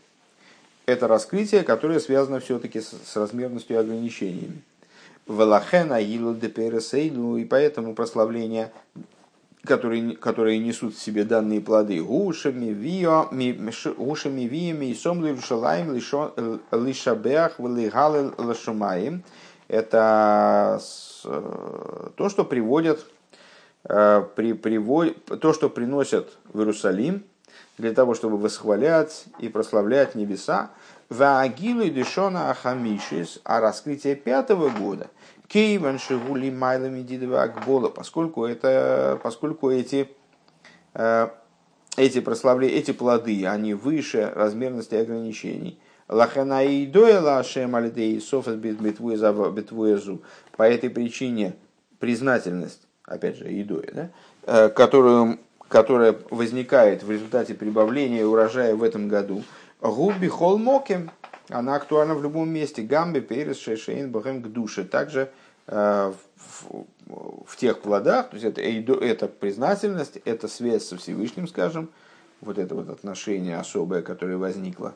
это 0.85 1.09
раскрытие, 1.09 1.63
которое 1.63 1.99
связано 1.99 2.39
все-таки 2.39 2.79
с, 2.79 2.93
с 3.05 3.17
размерностью 3.17 3.75
и 3.75 3.79
ограничениями. 3.79 4.61
Велахена 5.27 6.01
депересейну, 6.01 7.35
и 7.35 7.43
поэтому 7.43 7.93
прославление 7.93 8.71
которые, 9.65 10.15
которые 10.15 10.59
несут 10.59 10.95
в 10.95 11.01
себе 11.01 11.23
данные 11.23 11.61
плоды. 11.61 12.01
Гушами, 12.01 12.67
виями, 12.67 14.85
и 14.85 14.95
сом 14.95 15.25
лишалаем, 15.25 15.93
лишабех, 15.93 17.59
валигалы, 17.59 18.33
лашумаем. 18.37 19.23
Это 19.73 20.79
э, 21.25 22.09
то, 22.15 22.29
что 22.29 22.45
приводят, 22.45 23.05
э, 23.85 24.23
при, 24.35 24.53
приводят, 24.53 25.25
то, 25.25 25.53
что 25.53 25.69
приносят 25.69 26.37
в 26.45 26.59
Иерусалим, 26.59 27.23
для 27.77 27.91
того, 27.93 28.13
чтобы 28.13 28.37
восхвалять 28.37 29.25
и 29.39 29.49
прославлять 29.49 30.15
небеса. 30.15 30.69
Ваагилы 31.09 31.89
дешона 31.89 32.51
ахамишис, 32.51 33.39
а 33.43 33.59
раскрытие 33.59 34.15
пятого 34.15 34.69
года– 34.69 35.07
Кейван 35.53 35.99
Шигули 35.99 36.49
Майлами 36.49 37.03
Дидова 37.03 37.43
Акбола, 37.43 37.89
поскольку, 37.89 38.45
это, 38.45 39.19
поскольку 39.21 39.69
эти, 39.69 40.09
э, 40.95 41.27
эти 41.95 42.21
прославления, 42.21 42.75
эти 42.75 42.91
плоды, 42.91 43.45
они 43.45 43.75
выше 43.75 44.31
размерности 44.33 44.95
ограничений. 44.95 45.79
Лахана 46.07 46.63
и 46.63 46.91
Лашем 46.95 47.75
Алидей 47.75 48.19
Софас 48.21 48.55
Битвуезу. 48.55 50.21
По 50.57 50.63
этой 50.63 50.89
причине 50.89 51.55
признательность, 51.99 52.81
опять 53.05 53.37
же, 53.37 53.45
идоя, 53.61 53.89
да, 53.93 54.09
э, 54.43 54.69
которую, 54.69 55.39
которая 55.67 56.15
возникает 56.29 57.03
в 57.03 57.11
результате 57.11 57.53
прибавления 57.55 58.25
урожая 58.25 58.75
в 58.75 58.83
этом 58.83 59.07
году, 59.07 59.43
Губи 59.81 60.27
Холмокем, 60.27 61.11
она 61.49 61.75
актуальна 61.75 62.15
в 62.15 62.23
любом 62.23 62.49
месте. 62.49 62.81
Гамби, 62.81 63.19
Перес, 63.19 63.59
Шейшейн, 63.59 64.11
Бахем, 64.11 64.41
к 64.41 64.47
душе. 64.47 64.83
Также 64.85 65.29
Э, 65.65 66.13
в, 66.35 66.85
в 67.45 67.55
тех 67.55 67.79
плодах, 67.79 68.29
то 68.29 68.35
есть 68.35 68.45
это, 68.45 68.61
это 68.61 69.27
признательность, 69.27 70.17
это 70.25 70.49
связь 70.49 70.85
со 70.85 70.97
Всевышним, 70.97 71.47
скажем, 71.47 71.89
вот 72.41 72.57
это 72.57 72.75
вот 72.75 72.89
отношение 72.89 73.57
особое, 73.57 74.01
которое 74.01 74.35
возникло 74.35 74.93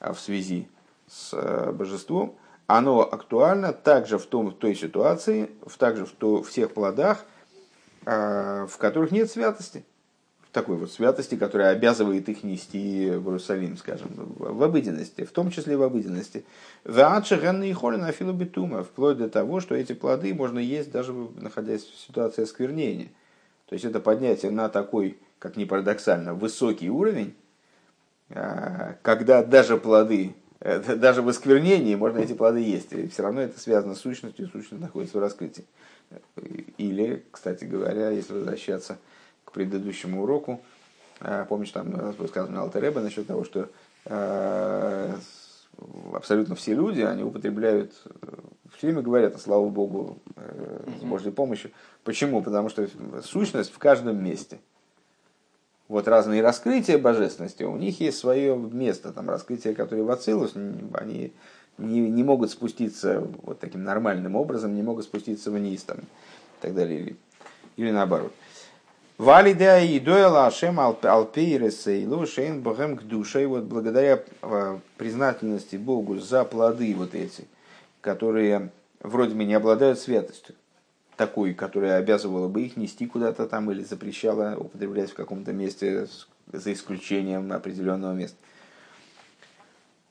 в 0.00 0.16
связи 0.16 0.68
с 1.06 1.30
э, 1.32 1.72
божеством, 1.72 2.36
оно 2.66 3.00
актуально 3.00 3.72
также 3.72 4.18
в, 4.18 4.26
том, 4.26 4.48
в 4.50 4.54
той 4.54 4.74
ситуации, 4.74 5.50
в, 5.66 5.76
также 5.78 6.04
в, 6.04 6.12
то, 6.12 6.42
в 6.42 6.50
тех 6.50 6.72
плодах, 6.72 7.24
э, 8.04 8.66
в 8.68 8.76
которых 8.78 9.10
нет 9.10 9.30
святости 9.30 9.84
такой 10.52 10.76
вот 10.76 10.90
святости, 10.90 11.36
которая 11.36 11.70
обязывает 11.70 12.28
их 12.28 12.42
нести 12.42 13.10
в 13.10 13.28
Иерусалим, 13.28 13.76
скажем, 13.76 14.08
в 14.38 14.62
обыденности, 14.62 15.24
в 15.24 15.30
том 15.30 15.50
числе 15.50 15.76
в 15.76 15.82
обыденности. 15.82 16.44
битума, 18.32 18.82
вплоть 18.82 19.18
до 19.18 19.28
того, 19.28 19.60
что 19.60 19.74
эти 19.74 19.92
плоды 19.92 20.34
можно 20.34 20.58
есть 20.58 20.90
даже 20.90 21.12
находясь 21.12 21.84
в 21.84 21.98
ситуации 21.98 22.42
осквернения. 22.42 23.08
То 23.68 23.74
есть 23.74 23.84
это 23.84 24.00
поднятие 24.00 24.50
на 24.50 24.68
такой, 24.68 25.18
как 25.38 25.56
ни 25.56 25.64
парадоксально, 25.64 26.34
высокий 26.34 26.90
уровень, 26.90 27.34
когда 28.28 29.42
даже 29.42 29.76
плоды, 29.76 30.34
э, 30.60 30.96
даже 30.96 31.22
в 31.22 31.28
осквернении 31.28 31.94
можно 31.94 32.18
эти 32.18 32.34
плоды 32.34 32.60
есть. 32.60 32.92
И 32.92 33.08
все 33.08 33.22
равно 33.22 33.40
это 33.40 33.58
связано 33.58 33.94
с 33.94 34.00
сущностью, 34.00 34.48
сущность 34.48 34.82
находится 34.82 35.18
в 35.18 35.20
раскрытии. 35.20 35.64
Или, 36.76 37.24
кстати 37.30 37.64
говоря, 37.64 38.10
если 38.10 38.32
возвращаться 38.34 38.98
к 39.44 39.52
предыдущему 39.52 40.22
уроку. 40.22 40.60
Э, 41.20 41.46
помнишь, 41.48 41.70
там 41.70 41.90
высказывание 42.18 42.60
Алтереба 42.60 43.00
насчет 43.00 43.26
того, 43.26 43.44
что 43.44 43.68
э, 44.04 45.14
абсолютно 46.12 46.54
все 46.54 46.74
люди, 46.74 47.00
они 47.00 47.22
употребляют, 47.22 47.92
все 48.76 48.88
время 48.88 49.02
говорят, 49.02 49.34
а 49.34 49.38
слава 49.38 49.68
Богу, 49.68 50.18
э, 50.36 50.84
с 51.00 51.02
Божьей 51.02 51.32
помощью. 51.32 51.70
Почему? 52.04 52.42
Потому 52.42 52.68
что 52.68 52.86
сущность 53.22 53.72
в 53.72 53.78
каждом 53.78 54.22
месте. 54.22 54.60
Вот 55.88 56.06
разные 56.06 56.42
раскрытия 56.42 56.98
божественности, 56.98 57.62
у 57.62 57.76
них 57.76 58.00
есть 58.00 58.18
свое 58.18 58.56
место, 58.56 59.12
там 59.12 59.30
раскрытия, 59.30 59.74
которые 59.74 60.04
в 60.04 60.10
Ацилус, 60.10 60.54
они 60.92 61.32
не, 61.78 62.00
не 62.00 62.22
могут 62.22 62.50
спуститься 62.50 63.26
вот 63.42 63.58
таким 63.58 63.84
нормальным 63.84 64.36
образом, 64.36 64.74
не 64.74 64.82
могут 64.82 65.04
спуститься 65.04 65.50
вниз 65.50 65.84
там, 65.84 65.98
и 65.98 66.02
так 66.60 66.74
далее, 66.74 67.00
или, 67.00 67.16
или 67.76 67.90
наоборот. 67.90 68.32
Валидя 69.16 69.80
и 69.80 69.98
дояла 69.98 70.46
Ашем 70.46 70.78
Алпейресейлу 70.78 72.24
Шейн 72.24 72.60
Богем 72.60 72.96
к 72.96 73.02
душе. 73.02 73.48
Вот 73.48 73.64
благодаря 73.64 74.22
э, 74.42 74.78
признательности 74.96 75.74
Богу 75.74 76.18
за 76.18 76.44
плоды 76.44 76.94
вот 76.96 77.16
эти, 77.16 77.44
которые 78.00 78.70
вроде 79.00 79.34
бы 79.34 79.42
не 79.42 79.54
обладают 79.54 79.98
святостью, 79.98 80.54
такой, 81.18 81.52
которая 81.52 81.98
обязывала 81.98 82.48
бы 82.48 82.62
их 82.62 82.78
нести 82.78 83.06
куда-то 83.06 83.46
там 83.46 83.70
или 83.70 83.82
запрещала 83.82 84.56
употреблять 84.56 85.10
в 85.10 85.14
каком-то 85.14 85.52
месте 85.52 86.08
за 86.50 86.72
исключением 86.72 87.52
определенного 87.52 88.14
места. 88.14 88.38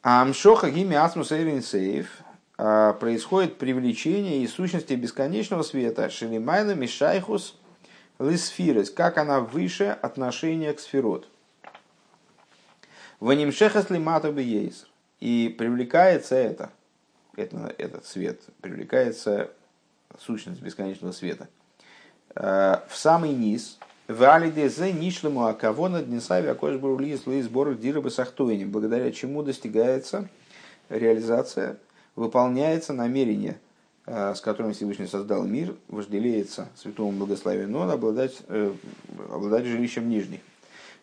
Амшоха 0.03 0.69
гими 0.69 0.95
асмус 0.95 1.29
сейф 1.29 2.19
а, 2.59 2.93
происходит 2.93 3.57
привлечение 3.57 4.43
и 4.43 4.47
сущности 4.47 4.93
бесконечного 4.93 5.63
света 5.63 6.11
Шелимайла 6.11 6.75
Мишайхус– 6.75 7.55
Лисфирес, 8.19 8.89
как 8.89 9.17
она 9.17 9.39
выше 9.39 9.97
отношения 10.01 10.73
к 10.73 10.79
сферот. 10.79 11.27
Ванимшехас 13.19 13.89
лимата 13.89 14.31
бейс. 14.31 14.87
И 15.19 15.55
привлекается 15.57 16.35
это, 16.35 16.71
это, 17.35 17.73
этот 17.79 18.05
свет, 18.05 18.39
привлекается 18.61 19.51
сущность 20.19 20.61
бесконечного 20.61 21.11
света 21.11 21.47
э, 22.35 22.77
в 22.89 22.95
самый 22.95 23.33
низ, 23.33 23.77
в 24.07 24.23
алидезе 24.23 24.91
нишлему 24.93 25.47
акавона 25.47 26.01
днесави 26.01 26.47
акош 26.47 26.77
бурули 26.77 27.17
слои 27.17 27.41
сбору 27.41 27.75
дирабы 27.75 28.09
сахтуини, 28.09 28.65
благодаря 28.65 29.11
чему 29.11 29.43
достигается 29.43 30.29
реализация, 30.89 31.77
выполняется 32.15 32.93
намерение– 32.93 33.59
Э, 34.09 34.33
с 34.33 34.39
которым 34.39 34.71
Всевышний 34.71 35.05
создал 35.05 35.43
мир, 35.43 35.75
вожделеется 35.89 36.69
святому 36.77 37.11
благословению, 37.11 37.77
он 37.77 37.91
обладать, 37.91 38.37
э, 38.47 38.71
обладать 39.29 39.65
жилищем 39.65 40.07
нижних. 40.07 40.39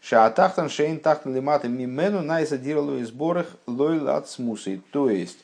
Шаатахтан 0.01 0.71
шейн 0.71 0.99
тахтан 0.99 1.35
лимата 1.35 1.69
мимену 1.69 2.23
найсадировал 2.23 2.97
из 2.97 3.09
сборах 3.09 3.47
лойлат 3.67 4.31
смусы. 4.31 4.81
То 4.91 5.11
есть, 5.11 5.37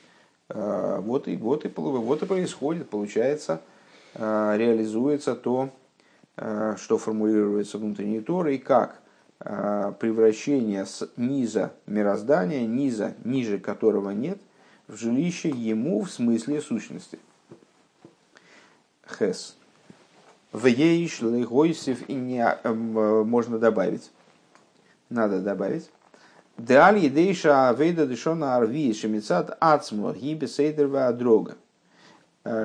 вот 0.53 1.29
и, 1.29 1.37
вот, 1.37 1.65
и, 1.65 1.73
вот 1.77 2.23
и 2.23 2.27
происходит, 2.27 2.91
получается, 2.91 3.61
реализуется 4.15 5.35
то, 5.35 5.71
что 6.35 6.99
формулируется 6.99 7.79
внутренней 7.79 8.21
Торой, 8.21 8.59
как 8.59 9.01
превращение 9.39 10.85
с 10.85 11.09
низа 11.17 11.73
мироздания, 11.87 12.67
низа, 12.67 13.15
ниже 13.25 13.59
которого 13.59 14.11
нет, 14.11 14.39
в 14.89 14.97
жилище 14.97 15.49
ему 15.49 16.03
в 16.03 16.11
смысле 16.11 16.61
сущности. 16.61 17.19
Хес. 19.07 19.57
В 20.53 20.67
ейш 20.67 21.21
легойсев 21.21 22.09
и 22.09 22.15
не 22.15 22.45
можно 23.25 23.59
добавить. 23.59 24.11
Надо 25.09 25.41
добавить. 25.41 25.91
Деаль 26.61 26.99
едейша 26.99 27.71
авейда 27.71 28.07
дешона 28.07 28.57
арви 28.57 28.93
шемицат 28.93 29.57
ацмо 29.61 30.13
гибе 30.13 30.47
сейдерва 30.47 31.11
дрога. 31.13 31.57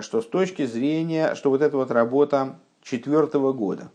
Что 0.01 0.21
с 0.21 0.27
точки 0.27 0.65
зрения, 0.65 1.33
что 1.35 1.49
вот 1.49 1.61
эта 1.61 1.77
вот 1.77 1.91
работа 1.91 2.55
четвертого 2.81 3.53
года. 3.53 3.89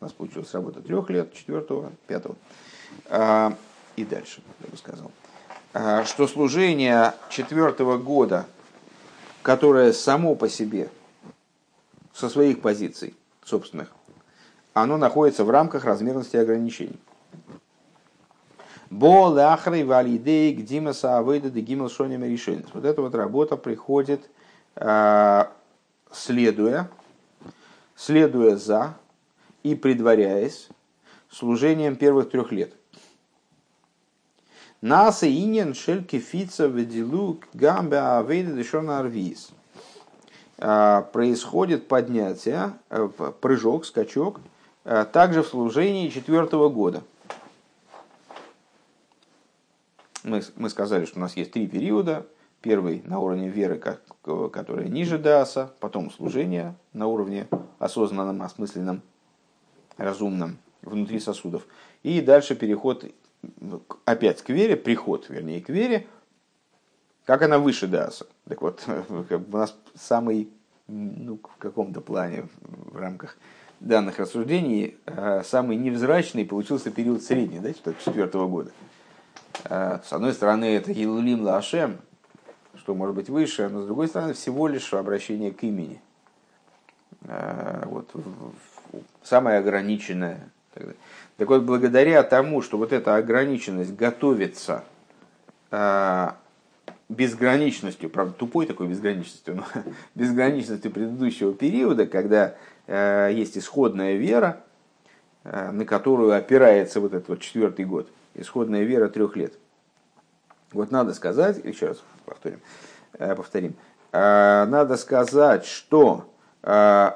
У 0.00 0.04
нас 0.04 0.12
получилась 0.12 0.52
работа 0.52 0.82
трех 0.82 1.08
лет, 1.08 1.32
четвертого, 1.32 1.92
пятого. 2.06 2.36
И 3.96 4.04
дальше, 4.04 4.42
я 4.60 4.68
бы 4.68 4.76
сказал. 4.76 5.10
Что 6.04 6.26
служение 6.26 7.14
четвертого 7.30 7.96
года, 7.96 8.44
которое 9.42 9.94
само 9.94 10.34
по 10.34 10.48
себе 10.48 10.90
со 12.12 12.28
своих 12.28 12.60
позиций 12.60 13.14
собственных, 13.44 13.88
оно 14.74 14.98
находится 14.98 15.44
в 15.44 15.50
рамках 15.50 15.84
размерности 15.84 16.36
ограничений. 16.36 16.98
Бо 18.90 19.28
лахрей 19.28 19.82
валидей 19.82 20.52
гдимаса 20.52 21.18
авейда 21.18 21.50
де 21.50 21.60
гимел 21.60 21.90
шоним 21.90 22.24
решенец. 22.24 22.66
Вот 22.72 22.84
эта 22.84 23.02
вот 23.02 23.14
работа 23.14 23.56
приходит, 23.56 24.30
а, 24.76 25.50
следуя, 26.12 26.88
следуя 27.96 28.56
за 28.56 28.94
и 29.64 29.74
предваряясь 29.74 30.68
служением 31.30 31.96
первых 31.96 32.30
трех 32.30 32.52
лет. 32.52 32.72
Наса 34.80 35.28
инин 35.28 35.74
шельки 35.74 36.20
фица 36.20 36.66
ведилук 36.66 37.44
гамбе 37.54 37.98
авейда 37.98 38.52
дешона 38.52 39.00
арвиз. 39.00 39.50
А, 40.58 41.02
происходит 41.02 41.88
поднятие, 41.88 42.74
э, 42.90 43.08
прыжок, 43.40 43.84
скачок, 43.84 44.40
э, 44.84 45.04
также 45.12 45.42
в 45.42 45.48
служении 45.48 46.08
четвертого 46.08 46.68
года. 46.68 47.02
Мы, 50.26 50.42
мы 50.56 50.68
сказали, 50.70 51.04
что 51.04 51.18
у 51.18 51.22
нас 51.22 51.36
есть 51.36 51.52
три 51.52 51.68
периода. 51.68 52.26
Первый 52.60 53.00
на 53.04 53.20
уровне 53.20 53.48
веры, 53.48 53.80
которая 54.22 54.88
ниже 54.88 55.18
Даса, 55.18 55.72
потом 55.78 56.10
служение 56.10 56.74
на 56.92 57.06
уровне 57.06 57.46
осознанном, 57.78 58.42
осмысленном, 58.42 59.02
разумном, 59.96 60.58
внутри 60.82 61.20
сосудов. 61.20 61.64
И 62.02 62.20
дальше 62.20 62.56
переход 62.56 63.04
опять 64.04 64.42
к 64.42 64.48
вере, 64.48 64.76
приход, 64.76 65.28
вернее, 65.28 65.60
к 65.60 65.68
вере, 65.68 66.08
как 67.24 67.42
она 67.42 67.60
выше 67.60 67.86
Даса? 67.86 68.26
Так 68.48 68.62
вот, 68.62 68.84
у 69.30 69.56
нас 69.56 69.78
самый, 69.94 70.50
ну, 70.88 71.38
в 71.40 71.56
каком-то 71.58 72.00
плане, 72.00 72.48
в 72.62 72.96
рамках 72.96 73.38
данных 73.78 74.18
рассуждений, 74.18 74.96
э, 75.06 75.42
самый 75.44 75.76
невзрачный 75.76 76.44
получился 76.44 76.90
период 76.90 77.22
средний, 77.22 77.60
да, 77.60 77.72
четвертого 78.04 78.48
года. 78.48 78.72
Э, 79.68 79.98
с 80.04 80.12
одной 80.12 80.32
стороны, 80.32 80.76
это 80.76 80.92
Елулим 80.92 81.42
Лашем, 81.42 81.98
что 82.76 82.94
может 82.94 83.14
быть 83.14 83.28
выше, 83.28 83.68
но 83.68 83.82
с 83.82 83.86
другой 83.86 84.08
стороны, 84.08 84.34
всего 84.34 84.68
лишь 84.68 84.92
обращение 84.94 85.52
к 85.52 85.62
имени. 85.62 86.00
Э, 87.24 87.82
вот, 87.86 88.10
самое 89.22 89.58
ограниченное. 89.58 90.48
Так 91.36 91.48
вот, 91.48 91.62
благодаря 91.62 92.22
тому, 92.22 92.62
что 92.62 92.78
вот 92.78 92.92
эта 92.92 93.16
ограниченность 93.16 93.94
готовится 93.94 94.84
безграничностью, 97.08 98.10
правда, 98.10 98.34
тупой 98.34 98.66
такой 98.66 98.88
безграничностью, 98.88 99.56
но 99.56 99.64
безграничностью 100.14 100.90
предыдущего 100.90 101.54
периода, 101.54 102.06
когда 102.06 102.56
э, 102.86 103.30
есть 103.32 103.56
исходная 103.56 104.16
вера, 104.16 104.60
э, 105.44 105.70
на 105.70 105.84
которую 105.84 106.36
опирается 106.36 107.00
вот 107.00 107.14
этот 107.14 107.28
вот 107.28 107.40
четвертый 107.40 107.84
год, 107.84 108.08
исходная 108.36 108.84
вера 108.84 109.08
трех 109.08 109.36
лет. 109.36 109.54
Вот 110.72 110.90
надо 110.90 111.14
сказать, 111.14 111.64
еще 111.64 111.88
раз 111.88 112.02
повторим, 112.24 112.60
э, 113.14 113.34
повторим, 113.34 113.74
э, 114.12 114.64
надо 114.68 114.96
сказать, 114.96 115.64
что 115.64 116.30
э, 116.62 117.10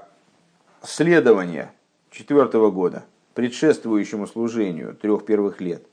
следование 0.83 1.73
четвертого 2.11 2.71
года, 2.71 3.05
предшествующему 3.35 4.27
служению 4.27 4.95
трех 4.95 5.25
первых 5.25 5.61
лет, 5.61 5.85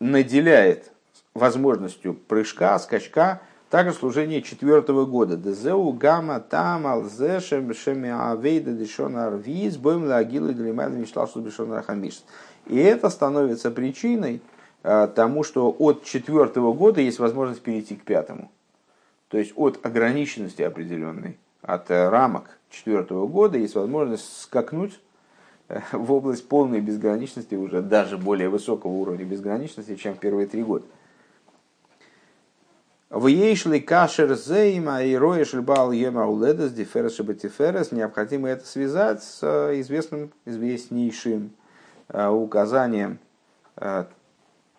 наделяет 0.00 0.90
возможностью 1.34 2.14
прыжка, 2.14 2.78
скачка, 2.78 3.40
также 3.70 3.92
служение 3.92 4.40
четвертого 4.40 5.04
года. 5.04 5.36
Дезеу 5.36 5.92
гамма 5.92 6.40
там 6.40 6.86
алзешем 6.86 7.74
шеми 7.74 8.08
дешона 8.60 9.26
арвиз 9.26 9.76
боем 9.76 10.06
лагилы 10.06 10.54
длимайна 10.54 10.94
мишлашу 10.94 11.40
бешона 11.40 11.82
хамиш. 11.82 12.22
И 12.66 12.78
это 12.78 13.10
становится 13.10 13.70
причиной 13.70 14.40
э, 14.82 15.08
тому, 15.14 15.44
что 15.44 15.74
от 15.78 16.04
четвертого 16.04 16.72
года 16.72 17.00
есть 17.00 17.18
возможность 17.18 17.62
перейти 17.62 17.96
к 17.96 18.04
пятому. 18.04 18.50
То 19.28 19.38
есть 19.38 19.52
от 19.56 19.84
ограниченности 19.84 20.62
определенной, 20.62 21.38
от 21.60 21.90
э, 21.90 22.08
рамок 22.08 22.58
четвертого 22.70 23.26
года 23.26 23.58
есть 23.58 23.74
возможность 23.74 24.42
скакнуть 24.42 24.98
э, 25.68 25.80
в 25.92 26.12
область 26.12 26.48
полной 26.48 26.80
безграничности, 26.80 27.54
уже 27.54 27.82
даже 27.82 28.16
более 28.16 28.48
высокого 28.48 28.92
уровня 28.92 29.24
безграничности, 29.24 29.96
чем 29.96 30.16
первые 30.16 30.46
три 30.46 30.62
года. 30.62 30.86
В 33.10 33.28
ейшли 33.28 33.78
кашер 33.78 34.34
зейма 34.34 35.04
и 35.04 35.14
роешель 35.14 35.60
бал 35.60 35.92
ема 35.92 36.26
уледас 36.26 36.72
диферес 36.72 37.92
необходимо 37.92 38.48
это 38.48 38.66
связать 38.66 39.22
с 39.22 39.38
э, 39.42 39.80
известным, 39.80 40.32
известнейшим 40.46 41.52
указанием 42.08 43.18
э, 43.76 44.04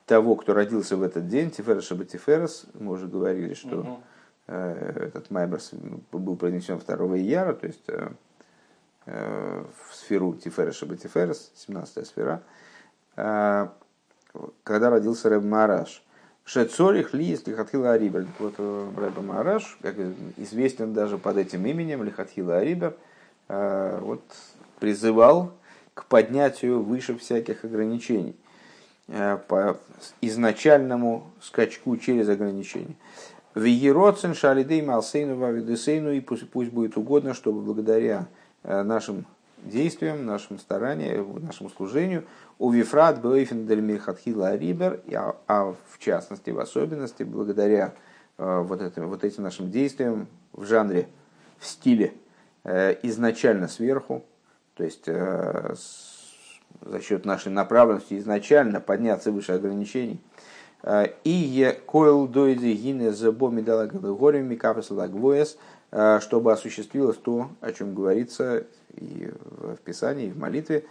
того, 0.05 0.35
кто 0.35 0.53
родился 0.53 0.97
в 0.97 1.03
этот 1.03 1.27
день, 1.27 1.51
Тиферес 1.51 1.85
Шабатиферес, 1.85 2.65
мы 2.73 2.93
уже 2.93 3.07
говорили, 3.07 3.53
что 3.53 3.79
угу. 3.79 3.99
этот 4.47 5.31
Майберс 5.31 5.71
был 6.11 6.35
произнесен 6.35 6.77
2 6.77 7.17
ияра, 7.17 7.53
то 7.53 7.65
есть 7.65 7.89
в 9.07 9.93
сферу 9.93 10.35
Тиферес 10.35 10.75
Шабатиферес, 10.75 11.51
17 11.55 12.05
сфера, 12.05 12.43
когда 13.15 14.89
родился 14.89 15.29
Рэб 15.29 15.43
Мараш. 15.43 16.05
Шецорих 16.45 17.13
Лиес 17.13 17.45
Лихатхила 17.47 17.93
Арибер. 17.93 18.27
Вот 18.37 18.53
э, 18.59 18.89
Рэба 18.95 19.21
Мараш, 19.23 19.77
как 19.81 19.95
известен 20.37 20.93
даже 20.93 21.17
под 21.17 21.37
этим 21.37 21.65
именем, 21.65 22.03
Лихатхила 22.03 22.57
Арибер, 22.57 22.95
э, 23.47 23.99
вот, 23.99 24.21
призывал 24.79 25.53
к 25.95 26.05
поднятию 26.05 26.83
выше 26.83 27.17
всяких 27.17 27.65
ограничений, 27.65 28.35
э, 29.07 29.39
по 29.47 29.79
изначальному 30.21 31.31
скачку 31.41 31.97
через 31.97 32.29
ограничения. 32.29 32.95
Вегероцин 33.55 34.35
шалидей 34.35 34.83
малсейну 34.83 35.37
вавидесейну, 35.37 36.11
и 36.11 36.19
пусть, 36.19 36.47
пусть 36.51 36.71
будет 36.71 36.95
угодно, 36.97 37.33
чтобы 37.33 37.61
благодаря 37.61 38.27
нашим 38.63 39.25
действиям, 39.65 40.25
нашим 40.25 40.59
стараниям, 40.59 41.43
нашему 41.43 41.69
служению, 41.69 42.23
у 42.59 42.71
Вифрат 42.71 43.21
Бейфен 43.21 43.67
Дель 43.67 43.81
Мирхатхила 43.81 44.55
Рибер, 44.55 45.01
а, 45.13 45.35
а 45.47 45.75
в 45.89 45.99
частности, 45.99 46.51
в 46.51 46.59
особенности, 46.59 47.23
благодаря 47.23 47.93
э, 48.37 48.63
вот 48.65 48.81
этим, 48.81 49.09
вот 49.09 49.23
этим 49.23 49.43
нашим 49.43 49.71
действиям 49.71 50.27
в 50.53 50.65
жанре, 50.65 51.07
в 51.59 51.65
стиле 51.65 52.13
э, 52.63 52.95
изначально 53.03 53.67
сверху, 53.67 54.23
то 54.75 54.83
есть 54.83 55.03
э, 55.07 55.75
за 56.81 57.01
счет 57.01 57.25
нашей 57.25 57.51
направленности 57.51 58.17
изначально 58.17 58.79
подняться 58.79 59.31
выше 59.31 59.53
ограничений. 59.53 60.19
И 61.23 61.31
е 61.31 61.73
койл 61.73 62.27
дойди 62.27 62.73
гине 62.73 63.11
за 63.11 63.31
боми 63.31 63.61
гореми 63.61 64.55
капесалагвоес, 64.55 65.57
чтобы 66.19 66.51
осуществилось 66.51 67.17
то, 67.17 67.49
о 67.59 67.71
чем 67.71 67.95
говорится 67.95 68.65
и 68.93 69.31
в 69.57 69.77
Писании, 69.77 70.27
и 70.27 70.31
в 70.31 70.37
молитве, 70.37 70.85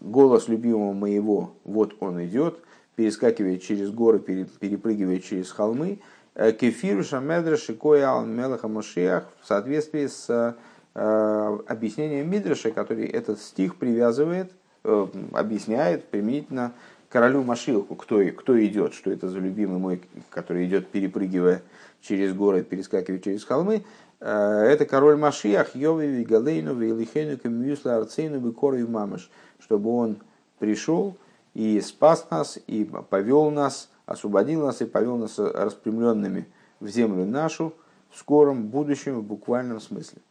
голос 0.00 0.48
любимого 0.48 0.92
моего, 0.92 1.54
вот 1.64 1.96
он 2.00 2.24
идет, 2.24 2.58
перескакивает 2.96 3.62
через 3.62 3.90
горы, 3.90 4.18
перепрыгивает 4.18 5.24
через 5.24 5.50
холмы, 5.50 6.00
э, 6.34 6.52
кефир 6.52 7.04
шамедра 7.04 7.56
шикоя 7.56 8.08
ал 8.08 8.24
мелаха 8.24 8.68
мошиах 8.68 9.26
в 9.40 9.46
соответствии 9.46 10.06
с 10.06 10.28
э, 10.30 10.54
объяснением 10.96 12.30
Мидраша, 12.30 12.70
который 12.70 13.06
этот 13.06 13.38
стих 13.40 13.76
привязывает, 13.76 14.52
объясняет 14.82 16.06
применительно 16.06 16.72
королю 17.10 17.42
Машилку, 17.42 17.96
кто, 17.96 18.22
кто 18.36 18.64
идет, 18.64 18.94
что 18.94 19.10
это 19.10 19.28
за 19.28 19.38
любимый 19.38 19.78
мой, 19.78 20.00
который 20.30 20.64
идет, 20.66 20.88
перепрыгивая 20.88 21.62
через 22.00 22.32
горы, 22.32 22.62
перескакивая 22.62 23.18
через 23.18 23.44
холмы. 23.44 23.84
Это 24.20 24.86
король 24.86 25.16
Машиах, 25.16 25.76
Йови, 25.76 26.06
Вигалейну, 26.06 26.74
Вейлихейну, 26.74 27.36
Камьюсла, 27.36 27.96
Арцейну, 27.96 28.40
Бекору 28.40 28.78
Мамыш, 28.88 29.30
чтобы 29.58 29.90
он 29.90 30.16
пришел 30.58 31.18
и 31.52 31.78
спас 31.82 32.26
нас, 32.30 32.58
и 32.66 32.88
повел 33.10 33.50
нас, 33.50 33.90
освободил 34.06 34.64
нас 34.64 34.80
и 34.80 34.86
повел 34.86 35.18
нас 35.18 35.38
распрямленными 35.38 36.46
в 36.80 36.88
землю 36.88 37.26
нашу 37.26 37.74
в 38.10 38.18
скором 38.18 38.68
будущем, 38.68 39.20
в 39.20 39.24
буквальном 39.24 39.80
смысле. 39.80 40.22